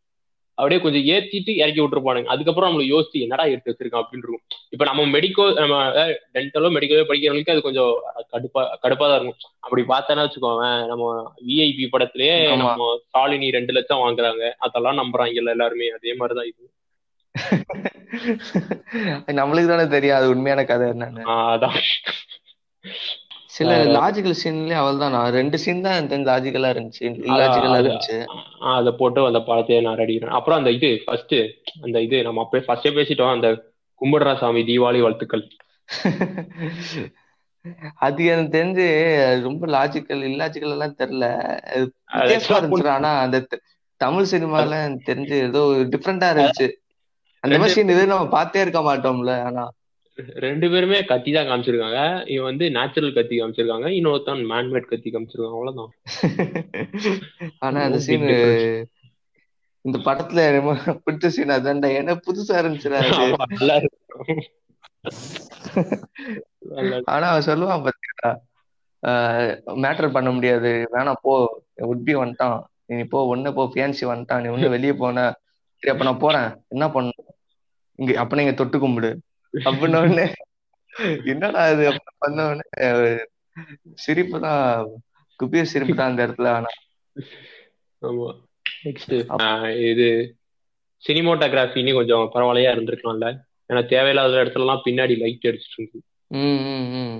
[0.53, 2.23] அப்படியே கொஞ்சம் ஏத்திட்டு இறக்கி விட்டுருப்பானுங்க.
[2.23, 4.03] அதுக்கப்புறம் நம்மளுக்கு யோசிச்சு என்னடா எடுத்து வச்சிருக்கான்?
[4.03, 4.41] அப்படின்னு இருக்கும்.
[4.69, 5.83] இப்ப நம்ம மெடிக்கோ நம்ம
[6.33, 9.51] டென்டலோ மெடிக்கலோ படிக்கிறவங்களுக்கு அது கொஞ்சம் கடுப்பா கடுப்பா தான் இருக்கும்.
[9.59, 12.47] அப்படி பார்த்தேன்னா வச்சுக்கோங்க நம்ம விஐபி படத்திலேயே.
[12.57, 14.51] நம்ம சாலினி ரெண்டு லட்சம் வாங்குறாங்க.
[14.57, 15.87] அதெல்லாம் நம்புறாங்கல்ல எல்லாருமே.
[15.87, 16.69] அதே மாதிரிதான் இது.
[19.39, 20.17] நம்மளுக்கு தானே தெரியும்.
[20.19, 21.23] அது உண்மையான கதை என்னன்னு.
[23.55, 25.15] சில லாஜிக்கல் சீன்லயே அவள் தான்.
[25.35, 27.03] ரெண்டு சீன் தான் எனக்கு லாஜிக்கலா இருந்துச்சு.
[27.29, 28.17] இல்லாஜிக்கலா இருந்துச்சு.
[28.75, 31.35] அதை போட்டு அந்த படத்தையே நான் ரெடிக்கிறேன் அப்புறம் அந்த இது ஃபர்ஸ்ட்
[31.85, 33.33] அந்த இது நம்ம அப்படியே ஃபர்ஸ்டே பேசிட்டோம்.
[33.35, 33.49] அந்த
[34.01, 35.45] கும்பிடுறா சாமி தீபாவளி வாழ்த்துக்கள்.
[38.05, 38.85] அது எனக்கு தெரிஞ்சு
[39.45, 41.25] ரொம்ப லாஜிக்கல் இல்லாஜிக்கல் எல்லாம் தெரியல.
[42.97, 43.37] ஆனா அந்த
[44.01, 44.75] தமிழ் சினிமால
[45.09, 45.61] தெரிஞ்சு ஏதோ
[45.93, 46.67] டிஃப்ரெண்டா இருந்துச்சு.
[47.47, 49.65] அந்த மாதிரி இது நம்ம பார்த்தே இருக்க மாட்டோம்ல ஆனா.
[50.43, 51.99] ரெண்டு பேருமே கத்தி தான் காமிச்சிருக்காங்க.
[52.33, 55.91] இவன் வந்து நேச்சுரல் கத்தி காமிச்சிருக்காங்க இன்னொருத்தன் மேன்மேட் கத்தி காமிச்சிருக்காங்க அவ்வளவுதான்.
[57.65, 58.25] ஆனா அந்த சீன்.
[59.85, 60.71] இந்த படத்துல ரொம்ப
[61.05, 62.99] பிடிச்ச சீன் அதான்டா ஏன்னா புதுசா இருந்துச்சுடா.
[67.07, 68.31] ஆனா அவன் சொல்லுவான் பாத்தீங்களா
[69.83, 71.33] மேட்டர் பண்ண முடியாது வேணாம் போ
[71.91, 72.57] உட்பி வந்துட்டான்.
[72.89, 75.25] நீ போ ஒண்ணு போ பியான்சி வந்துட்டான் நீ ஒண்ணு வெளியே போன
[75.83, 76.49] சரி அப்ப நான் போறேன்.
[76.67, 77.33] என்ன பண்ணணும்?
[77.99, 79.11] இங்க அப்ப நீங்க தொட்டு கும்பிடு.
[79.53, 80.25] அப்படின்ன உடனே
[81.25, 82.65] என்னடா இது அப்படி பண்ண உடனே
[83.97, 84.63] சிரிப்பு தான்
[85.39, 86.71] குபீர் சிரிப்பு தான் அந்த இடத்துல ஆனா.
[88.01, 88.29] ஆமா.
[88.85, 89.13] நெக்ஸ்ட்
[89.85, 90.07] இது
[91.03, 93.27] சினிமோட்டோகிராஃபின்னு கொஞ்சம் பரவாயில்லையா இருந்திருக்கலாம்ல?
[93.69, 95.99] ஏன்னா தேவையில்லாத இடத்துலலாம் பின்னாடி லைட் அடிச்சிட்டு
[96.31, 97.17] ம்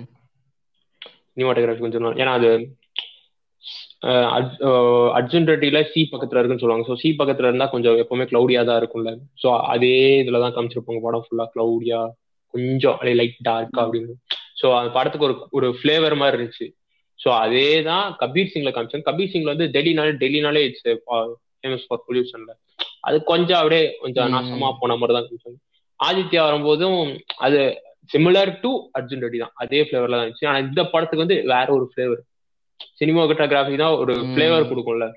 [1.33, 2.49] சினிமாட்டோகிராஃபி கொஞ்சம் ஏன்னா அது
[4.07, 6.85] அஹ், அர்ஜ்- அஹ், அர்ஜுன் ரெட்டில சி பக்கத்துல இருக்குன்னு சொல்லுவாங்க.
[6.89, 9.11] ஸோ சி பக்கத்துல இருந்தா கொஞ்சம் எப்பவுமே கிளவுடியா தான் இருக்கும்ல.
[9.41, 9.91] ஸோ அதே
[10.21, 11.01] இதுல தான் காமிச்சிருப்பாங்க.
[11.05, 11.99] படம் ஃபுல்லா கிளவுடியா
[12.53, 14.13] கொஞ்சம் அப்படியே லைட் டார்க்கா அப்படின்னு.
[14.59, 16.67] ஸோ அந்த படத்துக்கு ஒரு ஒரு ஃபிளேவர் மாதிரி இருந்துச்சு.
[17.19, 20.85] ஸோ அதே தான் கபீர் சிங்ல காமிச்சாங்க கபீர் சிங்ல வந்து டெல்லினாலே டெல்லினாலே இட்ஸ்
[21.57, 22.51] ஃபேமஸ் ஃபார் பொல்யூஷன்ல
[23.03, 24.31] அது கொஞ்சம் அப்படியே கொஞ்சம்.
[24.35, 25.59] நாசமா போன மாதிரி தான் காமிச்சாங்க.
[25.99, 26.99] ஆதித்யா வரும்போதும்
[27.39, 27.59] அது
[28.09, 29.53] சிமிலர் டு அர்ஜுன் ரெட்டி தான்.
[29.57, 30.49] அதே ஃபிளேவர்ல தான் இருந்துச்சு.
[30.49, 32.21] ஆனா இந்த படத்துக்கு வந்து வேற ஒரு ஃபிளேவர்
[32.99, 34.13] சினிமாட்டோகிராஃபி தான் ஒரு.
[34.31, 35.07] ஃபிளேவர் கொடுக்கும்ல.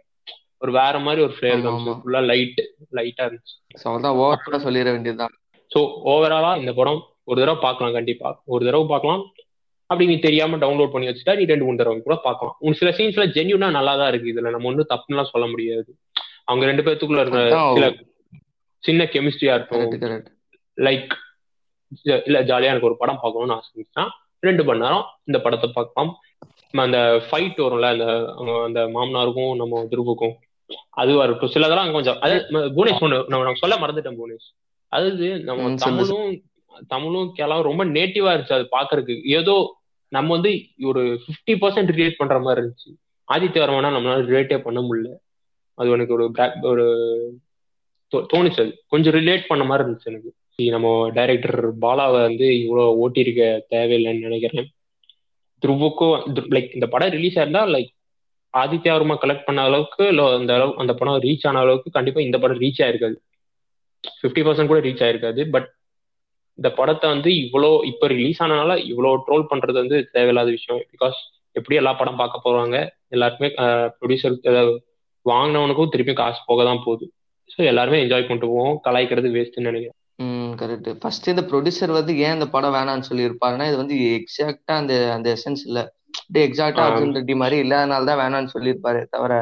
[0.63, 1.93] ஒரு வேற மாதிரி ஒரு ஃபிளேவர் காமிச்சு.
[2.01, 2.61] ஃபுல்லா லைட்
[2.99, 3.55] லைட்டா இருந்துச்சு.
[3.83, 5.35] ஸோ அதான் ஓவரா சொல்லிட வேண்டியதுதான்.
[5.71, 5.81] ஸோ
[6.13, 7.01] ஓவராலா இந்த படம்
[7.31, 8.31] ஒரு தடவை பார்க்கலாம் கண்டிப்பா.
[8.55, 9.23] ஒரு தடவை பார்க்கலாம்.
[9.91, 12.57] அப்படி நீ தெரியாம டவுன்லோட் பண்ணி வச்சுட்டா நீ ரெண்டு மூணு தடவை கூட பார்க்கலாம்.
[12.67, 15.91] ஒரு சில சீன்ஸ்ல ஜென்யூனா நல்லா தான் இருக்கு இதுல நம்ம ஒன்றும் தப்புலாம் சொல்ல முடியாது.
[16.49, 17.45] அவங்க ரெண்டு பேத்துக்குள்ள இருக்கிற
[17.79, 17.89] சில
[18.83, 19.89] சின்ன கெமிஸ்ட்ரியா இருக்கும்
[20.79, 21.11] லைக்
[22.29, 24.07] இல்ல ஜாலியா எனக்கு ஒரு படம் பார்க்கணும்னு ஆசை இருந்துச்சுன்னா
[24.47, 26.13] ரெண்டு மணி நேரம் இந்த படத்தை பார்க்கலாம்.
[26.73, 26.99] அந்த
[27.29, 28.07] ஃபைட் வரும்ல அந்த
[28.65, 30.35] அந்த மாமனாருக்கும் நம்ம துருவுக்கும்
[30.91, 34.49] அதுவா இருக்கும் சிலதெல்லாம் கொஞ்சம் அது புவனேஷ் நான் நான் சொல்ல மறந்துட்டேன் புவனேஷ்.
[34.93, 36.43] அதாவது நம்ம தமிழும்
[36.89, 39.23] தமிழும் கேரளாவும் ரொம்ப நேட்டிவா இருந்துச்சு அது பாக்குறதுக்கு.
[39.39, 39.57] ஏதோ
[40.09, 40.51] நம்ம வந்து
[40.83, 42.91] ஒரு 50% பர்சன்ட் ரிலேட் பண்ற மாதிரி இருந்துச்சு.
[43.29, 45.11] ஆதித்ய வர்மனா நம்மளால ரிலேட்டே பண்ண முடியல.
[45.75, 46.25] அது எனக்கு ஒரு
[46.63, 46.87] ஒரு
[48.13, 48.73] தோணுச்சு அது.
[48.89, 50.31] கொஞ்சம் ரிலேட் பண்ண மாதிரி இருந்துச்சு எனக்கு.
[50.71, 54.69] நம்ம டைரக்டர் பாலாவை வந்து இவ்வளவு ஓட்டியிருக்க தேவையில்லைன்னு நினைக்கிறேன்.
[55.63, 56.15] துருவுக்கும்
[56.57, 57.91] லைக் இந்த படம் ரிலீஸ் ஆயிருந்தா லைக்
[58.55, 62.39] ஆதித்யா வர்மா கலெக்ட் பண்ண அளவுக்கு இல்லை அந்த அளவு அந்த படம் ரீச் ஆன அளவுக்கு கண்டிப்பா இந்த
[62.43, 63.17] படம் ரீச் ஆயிருக்காது.
[64.21, 65.43] ஃபிஃப்டி பர்சன்ட் கூட ரீச் ஆயிருக்காது.
[65.55, 65.69] பட்
[66.59, 70.81] இந்த படத்தை வந்து இவ்வளோ இப்போ ரிலீஸ் ஆனனால இவ்வளோ ட்ரோல் பண்றது வந்து தேவையில்லாத விஷயம்.
[70.95, 71.19] பிகாஸ்
[71.57, 72.77] எப்படி எல்லா படம் பார்க்க போறாங்க
[73.17, 73.51] எல்லாருக்குமே
[74.01, 74.37] ப்ரொடியூசர்
[75.27, 77.07] வாங்கினவனுக்கும் திருப்பி காசு போக தான் போகுது.
[77.53, 78.77] ஸோ எல்லாருமே என்ஜாய் பண்ணிட்டு போவோம்.
[78.87, 79.97] கலாய்க்கிறது வேஸ்ட்னு நினைக்கிறேன்.
[80.21, 84.75] ம் கரெக்ட் ஃபர்ஸ்ட் இந்த ப்ரொடியூசர் வந்து ஏன் இந்த படம் வேணாம்னு சொல்லி இருப்பாருன்னா இது வந்து எக்ஸாக்டா
[84.81, 85.81] அந்த அந்த எசன்ஸ் இல்ல
[86.41, 86.83] எக்ஸாக்டா.
[86.89, 89.35] அர்ஜுன் ரெட்டி மாதிரி இல்லாதனால தான் வேணாம்னு சொல்லியிருப்பாரு தவிர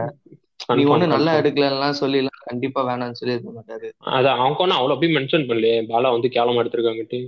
[0.70, 1.33] நீ ஒண்ணு நல்லா.
[1.41, 3.89] எடுக்கலன்னா சொல்லிடலாம் கண்டிப்பா வேணாம்னு சொல்லி இருக்க மாட்டாரு.
[4.12, 5.76] அதான் அவங்க ஒன்றும் அவ்வளோ அப்படியே மென்ஷன் பண்ணலையே.
[5.91, 7.20] பாலா வந்து கேவலமா எடுத்திருக்காங்கட்டு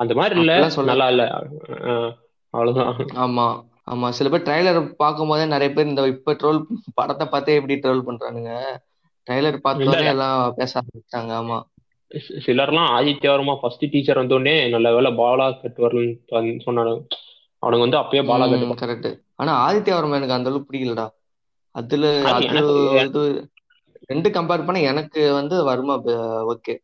[0.00, 0.54] அந்த மாதிரி இல்ல.
[0.90, 1.24] நல்லா இல்ல.
[2.54, 2.90] அவ்வளவுதான்.
[3.24, 3.46] ஆமா
[3.86, 4.06] ஆமா.
[4.16, 6.58] சில பேர் ட்ரைலர் பார்க்கும் போதே நிறைய பேர் இந்த இப்ப ட்ரோல்
[6.94, 8.52] படத்தை பார்த்தே எப்படி ட்ரோல் பண்றானுங்க?
[9.26, 10.08] ட்ரைலர் பார்த்தோன்னே.
[10.14, 11.32] எல்லாம் பேச ஆரம்பிச்சிட்டாங்க.
[11.40, 11.58] ஆமா.
[12.44, 16.92] சிலர்லாம் ஆதித்யா வர்மா ஃபர்ஸ்ட் டீச்சர் வந்தோடனே நல்ல வேலை பாலா கட்டு வரலன்னு சொன்னாங்க
[17.62, 21.06] அவனுங்க வந்து அப்பயே பாலா கட்டு கரெக்ட் ஆனா ஆதித்ய வர்மா எனக்கு அந்த அளவுக்கு பிடிக்கலடா.
[21.74, 22.44] அதுல அது
[23.06, 23.22] இது
[24.10, 25.94] ரெண்டு கம்பேர் பண்ண எனக்கு வந்து வர்மா
[26.52, 26.74] ஓகே.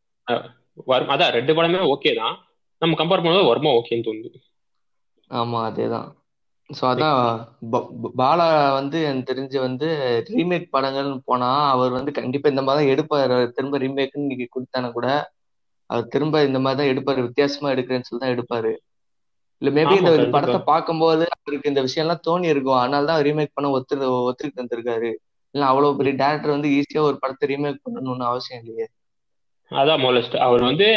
[0.86, 2.34] வரும் அதான் ரெண்டு படமே ஓகே தான்.
[2.82, 4.38] நம்ம கம்பேர் பண்ணும்போது வர்மா ஓகேன்னு தோணுது.
[5.30, 6.08] ஆமா அதேதான்.
[6.72, 7.18] சோ அதான்
[8.20, 8.46] பாலா
[8.78, 9.88] வந்து எனக்கு தெரிஞ்சு வந்து
[10.30, 15.08] ரீமேக் படங்கள்னு போனா அவர் வந்து கண்டிப்பா இந்த மாதிரி தான் எடுப்பாரு திரும்ப ரீமேக்னு நீங்க கொடுத்தானா கூட
[15.90, 17.20] அவர் திரும்ப இந்த மாதிரி தான் எடுப்பாரு.
[17.26, 18.72] வித்தியாசமா எடுக்கிறேன்னு சொல்லி தான் எடுப்பாரு.
[19.62, 20.12] இல்ல மேபி இந்த.
[20.36, 22.80] படத்தை பார்க்கும்போது அவருக்கு இந்த விஷயம் எல்லாம் தோணி இருக்கும்.
[22.80, 23.96] அதனால தான் ரீமேக் பண்ண ஒத்து
[24.28, 25.10] ஒத்துக்கிட்டு வந்திருக்காரு.
[25.54, 28.86] இல்ல அவ்வளவு பெரிய டேரக்டர் வந்து ஈஸியா ஒரு படத்தை ரீமேக் பண்ணணும்னு அவசியம் இல்லையே.
[29.70, 30.88] அதான் மோலஸ்ட் அவர் வந்து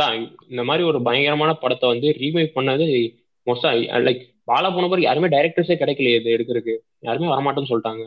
[0.00, 0.14] தான்
[0.52, 2.86] இந்த மாதிரி ஒரு பயங்கரமான படத்தை வந்து ரீமேக் பண்ணது
[3.46, 3.70] மோஸ்டா
[4.06, 6.74] லைக் பாலா போன பிறகு யாருமே டைரக்டர்ஸே கிடைக்கலையே இது எடுக்கிறதுக்கு.
[7.00, 8.04] யாருமே வரமாட்டேன்னு சொல்லிட்டாங்க.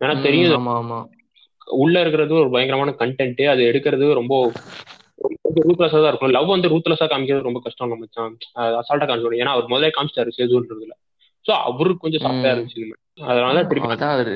[0.00, 0.98] ஏன்னா தெரியும் ஆமா ஆமா.
[1.76, 4.34] உள்ள இருக்கிறது ஒரு பயங்கரமான கண்டென்ட் அது எடுக்கிறது ரொம்ப
[5.68, 6.30] ரூத்லெஸ்ஸா தான் இருக்கும்.
[6.30, 8.34] லவ் வந்து ரூத்லெஸ்ஸா காமிக்கிறது ரொம்ப கஷ்டம் நம்ம மச்சான்
[8.80, 10.94] அசால்ட்டா காமிச்சு ஏன்னா அவர் முதல்ல காமிச்சிட்டாரு சேதுன்றதுல.
[11.46, 12.50] சோ அவருக்கு கொஞ்சம் சாஃப்டா.
[12.52, 12.82] இருந்துச்சு.
[13.22, 14.34] அதனால திருப்பி அதான் அவரு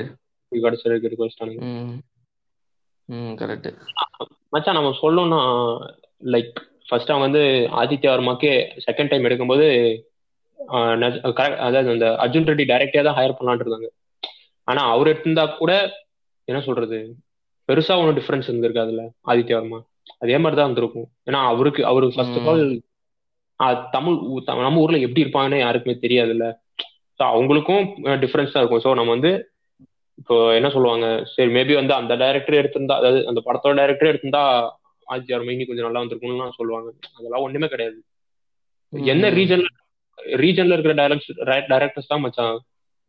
[0.51, 1.61] கடைசி எடுக்க வச்சிட்டானுங்க.
[1.69, 1.97] ம்
[3.09, 3.33] ம்.
[3.35, 3.69] கரெக்ட்
[4.49, 5.39] மச்சான் நம்ம சொல்லணும்னா
[6.25, 6.53] லைக்
[6.87, 7.43] ஃபர்ஸ்ட் அவங்க வந்து
[7.81, 8.53] ஆதித்யா வர்மாக்கே
[8.87, 9.65] செகண்ட் டைம் எடுக்கும்போது
[10.59, 13.89] அதாவது அந்த அர்ஜுன் ரெட்டி டைரக்டா தான் ஹையர் பண்ணலாம்னு இருந்தாங்க.
[14.67, 15.73] ஆனா அவர் எடுத்திருந்தா கூட
[16.47, 16.99] என்ன சொல்றது
[17.69, 19.01] பெருசா ஒன்றும் டிஃபரன்ஸ் இருந்திருக்கு அதுல
[19.31, 19.79] ஆதித்யா வர்மா
[20.23, 21.07] அதே மாதிரி தான் இருந்திருக்கும்.
[21.27, 22.65] ஏன்னா அவருக்கு அவரு ஃபர்ஸ்ட் ஆஃப் ஆல்
[23.95, 24.17] தமிழ்
[24.65, 26.45] நம்ம ஊர்ல எப்படி இருப்பாங்கன்னு யாருக்குமே தெரியாதுல்ல.
[27.19, 27.83] ஸோ அவங்களுக்கும்
[28.23, 28.83] டிஃபரன்ஸ் தான் இருக்கும்.
[28.85, 29.31] ஸோ நம்ம வந்து
[30.21, 34.43] இப்போ என்ன சொல்லுவாங்க சரி மேபி வந்து அந்த டைரக்டர் எடுத்திருந்தா அதாவது அந்த படத்தோட டைரக்டர் எடுத்திருந்தா
[35.07, 36.89] ஆதித்யா வர்மா இன்னும் கொஞ்சம் நல்லா வந்திருக்கும்னு சொல்லுவாங்க.
[37.17, 37.97] அதெல்லாம் ஒண்ணுமே கிடையாது.
[39.13, 39.69] என்ன ரீஜன்ல
[40.35, 42.59] ரீஜன்ல இருக்கிற டைரக்டர்ஸ் டைரக்டர்ஸ் தான் மச்சான்.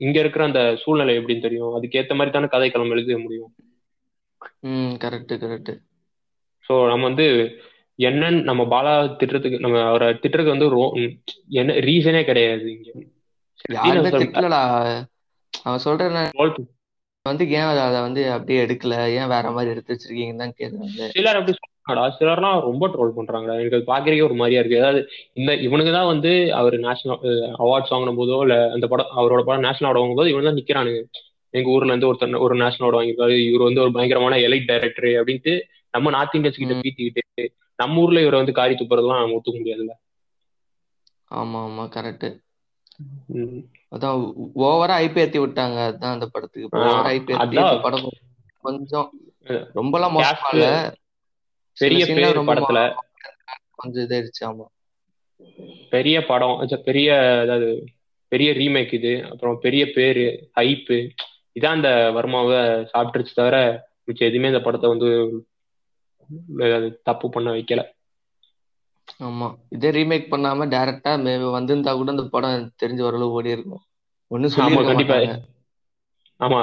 [0.00, 1.74] இங்க இருக்கிற அந்த சூழ்நிலை எப்படின்னு தெரியும்.
[1.74, 3.54] அதுக்கு ஏத்த மாதிரி தானே கதைக்களம் எழுத முடியும்.
[4.60, 5.72] ம் கரெக்ட் கரெக்ட்
[6.68, 7.26] ஸோ நம்ம வந்து
[7.98, 11.16] என்னன்னு நம்ம பாலா திட்டுறதுக்கு நம்ம அவரை திட்டுறதுக்கு வந்து ரோ-
[11.48, 12.90] என்ன ரீசனே கிடையாது இங்க.
[15.64, 16.30] அவன் சொல்றேன்
[17.26, 19.08] வந்து ஏன் அதை வந்து அப்படியே எடுக்கல?
[19.10, 21.08] ஏன் வேற மாதிரி எடுத்து வச்சிருக்கீங்கன்னு தான் கேக்குறாங்க
[21.90, 23.56] சொல்றாங்கடா சிலர்லாம் ரொம்ப ட்ரோல் பண்றாங்கடா.
[23.60, 24.80] எனக்கு அது பாக்குறதுக்கே ஒரு மாதிரியா இருக்கு.
[24.82, 25.00] அதாவது
[25.38, 26.30] இந்த இவனுக்கு தான் வந்து
[26.60, 27.20] அவர் நேஷனல்
[27.62, 31.02] அவார்ட்ஸ் வாங்கின போதோ இல்ல அந்த படம் அவரோட படம் நேஷனல் அவார்டு வாங்கும் போது இவன் தான் நிக்கிறானுங்க.
[31.54, 35.54] எங்க ஊர்ல இருந்து ஒருத்தர் ஒரு நேஷனல் அவார்டு வாங்கியிருக்காரு இவர் வந்து ஒரு பயங்கரமான எலைட் டைரக்டர் அப்படின்ட்டு
[35.94, 36.76] நம்ம நார்த் இந்தியன்ஸ் கிட்ட.
[36.84, 37.44] பீத்திக்கிட்டு
[37.78, 39.94] நம்ம ஊர்ல இவரை வந்து காரி துப்புறதுலாம் நம்ம ஒத்துக்க முடியாதுல்ல.
[41.30, 42.28] ஆமா ஆமா கரெக்ட்.
[43.94, 44.16] அதான்
[44.64, 45.78] ஓவரா ஐபி ஏத்தி விட்டாங்க.
[45.90, 46.68] அதான் அந்த படத்துக்கு.
[47.86, 48.06] படம்
[48.64, 49.08] கொஞ்சம்
[49.76, 50.50] ரொம்பலாம் மோசமா
[51.76, 52.80] பெரிய பேர் படத்துல
[53.78, 54.66] கொஞ்சம் இதாயிருச்சு ஆமா.
[55.92, 56.56] பெரிய படம்
[56.86, 57.08] பெரிய
[57.42, 57.68] அதாவது
[58.32, 60.24] பெரிய ரீமேக் இது அப்புறம் பெரிய பேரு
[60.56, 60.98] ஹைப்பு
[61.56, 62.58] இதான் அந்த வர்மாவை
[62.90, 63.56] சாப்பிட்டுருச்சு தவிர
[64.08, 65.08] மிச்சம் எதுவுமே இந்த படத்தை வந்து
[67.06, 67.80] தப்பு பண்ண வைக்கல.
[69.20, 69.46] ஆமா.
[69.76, 71.12] இதே ரீமேக் பண்ணாம டைரக்டா
[71.54, 72.52] வந்திருந்தா கூட அந்த படம்
[72.82, 73.82] தெரிஞ்ச ஓரளவு ஓடி இருக்கும்.
[74.30, 75.16] ஆமா சொல்லியிருக்க கண்டிப்பா.
[76.40, 76.60] ஆமா.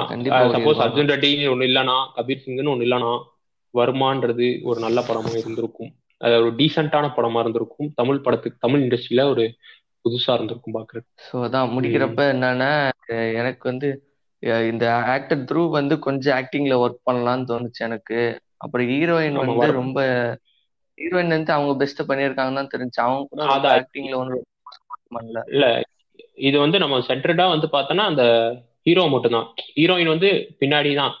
[0.54, 3.10] சப்போஸ் அர்ஜுன் ரெட்டின்னு ஒண்ணு இல்லனா கபீர் சிங்னு ஒண்ணு இல்லனா
[3.80, 5.90] வருமான்றது ஒரு நல்ல படமா இருந்திருக்கும்.
[6.20, 7.88] அது ஒரு டீசென்டான படமா இருந்திருக்கும்.
[7.94, 9.44] தமிழ் படத்துக்கு தமிழ் இண்டஸ்ட்ரியில ஒரு
[10.04, 12.70] புதுசா இருந்திருக்கும் பாக்குறது ஸோ அதான் முடிக்கிறப்ப என்னன்னா
[13.40, 13.88] எனக்கு வந்து
[14.68, 18.18] இந்த ஆக்டர் த்ரூ வந்து கொஞ்சம் ஆக்டிங்ல ஒர்க் பண்ணலாம்னு தோணுச்சு எனக்கு.
[18.56, 19.98] அப்புறம் ஹீரோயின் வந்து ரொம்ப
[20.98, 24.46] ஹீரோயின் வந்து அவங்க பெஸ்ட் பண்ணியிருக்காங்கன்னு தான் தெரிஞ்சு அவங்க கூட ஆக்டிங்ல ஒன்றும்
[25.12, 25.66] பண்ணல இல்ல
[26.38, 28.24] இது வந்து நம்ம சென்டர்டா வந்து பார்த்தோன்னா அந்த
[28.86, 29.46] ஹீரோ மட்டும்தான்.
[29.76, 31.14] ஹீரோயின் வந்து பின்னாடி தான்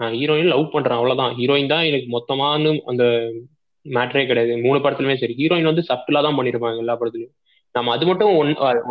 [0.00, 1.32] ஹீரோயின் லவ் பண்றேன் அவ்வளவுதான்.
[1.38, 3.04] ஹீரோயின் தான் எனக்கு மொத்தமானு அந்த
[3.86, 4.52] மேட்டரே கிடையாது.
[4.66, 5.34] மூணு படத்துலயுமே சரி.
[5.40, 7.34] ஹீரோயின் வந்து சப்டிலா தான் பண்ணிருப்பாங்க எல்லா படத்துலயும்.
[7.74, 8.32] நம்ம அது மட்டும்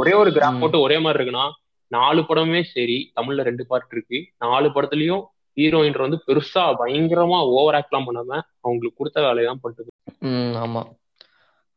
[0.02, 1.46] ஒரே ஒரு கிராஃப் மட்டும் ஒரே மாதிரி இருக்குன்னா
[1.92, 2.98] நாலு படமுமே சரி.
[3.16, 4.20] தமிழ்ல ரெண்டு பார்ட் இருக்கு.
[4.38, 5.24] நாலு படத்துலயும்
[5.58, 8.32] ஹீரோயின் வந்து பெருசா பயங்கரமா ஓவர் ஆக்ட்லாம் பண்ணாம
[8.66, 9.92] அவங்களுக்கு கொடுத்த வேலையை தான் பண்ணிட்டு
[10.64, 10.82] ஆமா.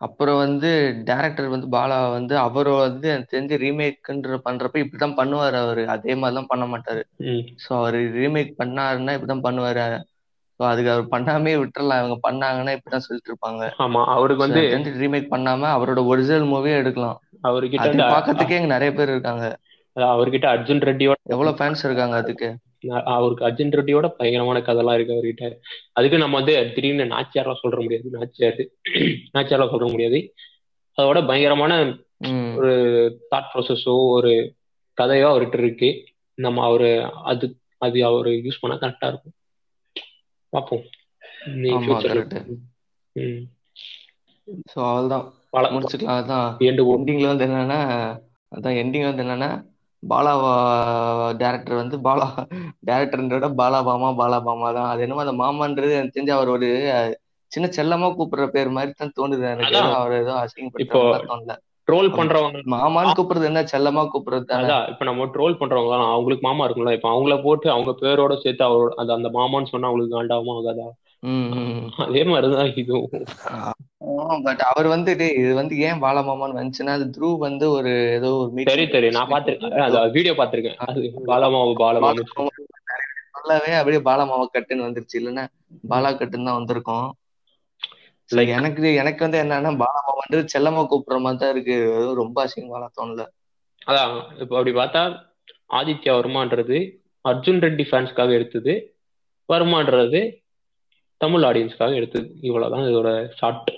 [0.00, 0.70] அப்புறம் வந்து
[1.06, 5.84] டேரக்டர் வந்து பாலா வந்து அவர் வந்து எனக்கு தெரிஞ்சு ரீமேக்ன்ற பண்றப்ப இப்படிதான் பண்ணுவாரு அவரு.
[5.94, 7.02] அதே மாதிரிலாம் பண்ண மாட்டாரு.
[7.58, 9.86] ஸோ அவர் ரீமேக் பண்ணாருன்னா இப்படிதான் பண்ணுவாரு.
[10.60, 12.00] ஸோ அதுக்கு அவர் பண்ணாமே விட்டுறலாம்.
[12.02, 13.62] இவங்க பண்ணாங்கன்னா இப்படிதான் சொல்லிட்டு இருப்பாங்க.
[13.78, 14.62] ஆமா அவருக்கு வந்து
[15.00, 17.18] ரீமேக் பண்ணாம அவரோட ஒரிஜினல் மூவியே எடுக்கலாம்.
[17.44, 19.44] அவர்கிட்ட பார்க்கறதுக்கே இங்க நிறைய பேர் இருக்காங்க.
[19.96, 22.48] அவர்கிட்ட அர்ஜுன் ரெட்டியோட எவ்வளவு ஃபேன்ஸ் இருக்காங்க அதுக்கு?
[23.14, 25.46] அவருக்கு அர்ஜுன் ரெட்டியோட பயங்கரமான கதைலாம் இருக்கு அவர்கிட்ட.
[25.92, 28.08] அதுக்கு நம்ம வந்து திடீர்னு நாச்சியார்லாம் சொல்ற முடியாது.
[28.16, 28.62] நாச்சியார்
[29.34, 30.20] நாச்சியார்லாம் சொல்ற முடியாது.
[30.98, 31.72] அதோட பயங்கரமான
[32.56, 32.72] ஒரு
[33.30, 34.32] தாட் ப்ராசஸோ ஒரு
[34.98, 35.90] கதையோ அவர்கிட்ட இருக்கு.
[36.38, 36.90] நம்ம அவரு
[37.24, 37.46] அது
[37.78, 39.34] அது அவரு யூஸ் பண்ணா கரெக்டா இருக்கும்.
[40.52, 40.84] பார்ப்போம்
[44.72, 45.24] ஸோ அவள்தான்.
[45.50, 46.18] பல முடிச்சுக்கலாம்.
[46.20, 47.80] அதான் எண்டிங்ல வந்து என்னன்னா
[48.52, 49.50] அதான் எண்டிங் வந்து என்னன்னா
[50.02, 50.32] பாலா
[51.40, 52.26] டேரக்டர் வந்து பாலா
[52.88, 54.88] டேரக்டர்ன்றோட பாலா மாமா பாலா மாமா தான்.
[54.92, 56.68] அது என்னமோ அந்த மாமான்றது எனக்கு தெரிஞ்சு அவர் ஒரு
[57.52, 59.78] சின்ன செல்லமா கூப்பிடுற பேர் மாதிரி தான் தோணுது எனக்கு.
[59.96, 60.34] அவர் ஏதோ
[61.24, 61.54] தோணல.
[61.88, 63.60] ட்ரோல் பண்றவங்க மாமான்னு கூப்பிடுறது என்ன?
[63.72, 64.70] செல்லமா கூப்பிடுறது தானே?
[64.70, 64.84] அதான்.
[64.92, 66.94] இப்ப நம்ம ட்ரோல் பண்றவங்க அவங்களுக்கு மாமா இருக்கும்ல.
[66.98, 70.86] இப்ப அவங்கள போட்டு அவங்க பேரோட சேர்த்து அவரோட அந்த மாமான்னு சொன்னா அவங்களுக்கு காண்டாகுமா ஆகாதா?
[72.04, 73.10] அதே மாதிரிதான் இதுவும்.
[74.46, 78.30] பட் அவர் வந்து டேய், இது வந்து ஏன் பாலா மாமான்னு வந்துச்சுன்னா அது த்ரூ வந்து ஒரு ஏதோ
[78.40, 81.00] ஒரு சரி சரி நான் பாத்திருக்கேன் அது வீடியோ பாத்திருக்கேன் அது
[81.30, 82.24] பாலமாவு பாலமாவு
[83.36, 85.16] சொல்லவே அப்படியே பாலா மாமா கட்டுன்னு வந்துருச்சு.
[85.20, 85.44] இல்லைன்னா
[85.90, 87.08] பாலா கட்டுன்னு தான் வந்திருக்கும்.
[88.56, 91.76] எனக்கு எனக்கு வந்து என்னன்னா பாலா மாமான்றது செல்லமா கூப்பிடுற மாதிரி தான் இருக்கு.
[92.20, 93.24] ரொம்ப அசிங்கமா தோணல.
[93.86, 95.02] அதான் இப்ப அப்படி பார்த்தா
[95.70, 96.78] ஆதித்யா வர்மான்றது
[97.24, 98.74] அர்ஜுன் ரெட்டி ஃபேன்ஸ்க்காக எடுத்தது.
[99.48, 100.20] வர்மான்றது
[101.16, 102.34] தமிழ் ஆடியன்ஸ்க்காக எடுத்தது.
[102.40, 103.70] இவ்வளவுதான் இதோட ஷார்ட்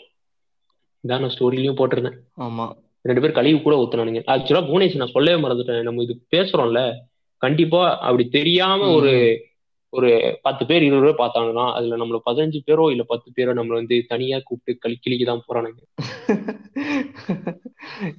[0.94, 2.18] இதான் நான் ஸ்டோரியிலயும் போட்டிருந்தேன்.
[2.38, 2.72] ஆமா.
[3.02, 4.22] ரெண்டு பேர் கழிவு கூட ஊத்துனானுங்க.
[4.26, 5.82] ஆக்சுவலா புவனேஷ் நான் சொல்லவே மறந்துட்டேன்.
[5.82, 6.94] நம்ம இது பேசுறோம்ல
[7.36, 9.46] கண்டிப்பா அப்படி தெரியாம ஒரு
[9.90, 14.04] ஒரு பத்து பேர் இருபது பேர் பார்த்தாங்கன்னா அதுல நம்மள பதினஞ்சு பேரோ இல்ல பத்து பேரோ நம்மள வந்து
[14.08, 15.80] தனியா கூப்பிட்டு களி கிளிக்க தான் போறானுங்க.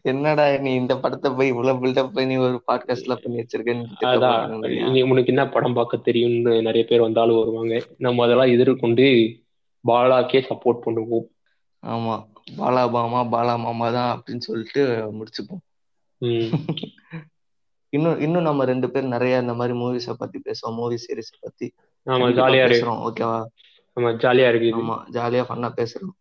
[0.02, 5.74] என்னடா நீ இந்த படத்தை போய் இவ்வளவு பில்டப் பண்ணி ஒரு பாட்காஸ்ட்ல பண்ணி வச்சிருக்கேன்னு உனக்கு என்ன படம்
[5.74, 7.82] பார்க்க தெரியும்னு நிறைய பேர் வந்தாலும் வருவாங்க.
[7.98, 9.08] நம்ம அதெல்லாம் எதிர்கொண்டு
[9.86, 11.28] பாலாக்கே சப்போர்ட் பண்ணுவோம்.
[11.84, 12.16] ஆமா.
[12.58, 14.84] பாலா மாமா பாலா மாமா தான் அப்படின்னு சொல்லிட்டு
[15.18, 15.64] முடிச்சுப்போம்.
[17.90, 20.76] இன்னும் இன்னும் நம்ம ரெண்டு பேர் நிறைய இந்த மாதிரி மூவிஸ பத்தி பேசுவோம்.
[20.76, 21.72] மூவி சீரிஸ் பத்தி
[22.06, 23.02] ஆமா ஜாலியா பேசுறோம்.
[23.08, 23.46] ஓகேவா
[23.98, 26.16] ஆமா ஜாலியா இருக்கு ஆமா ஜாலியா ஃபன்னா பேசுறோம்.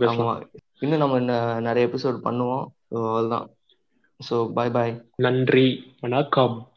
[0.00, 0.46] ஆமா
[0.78, 2.66] இன்னும் நம்ம நிறைய எபிசோட் பண்ணுவோம்.
[2.88, 3.46] So, அவ்வளவுதான்.
[4.30, 5.94] ஸோ பாய் பாய் நன்றி.
[6.00, 6.68] வணக்கம்.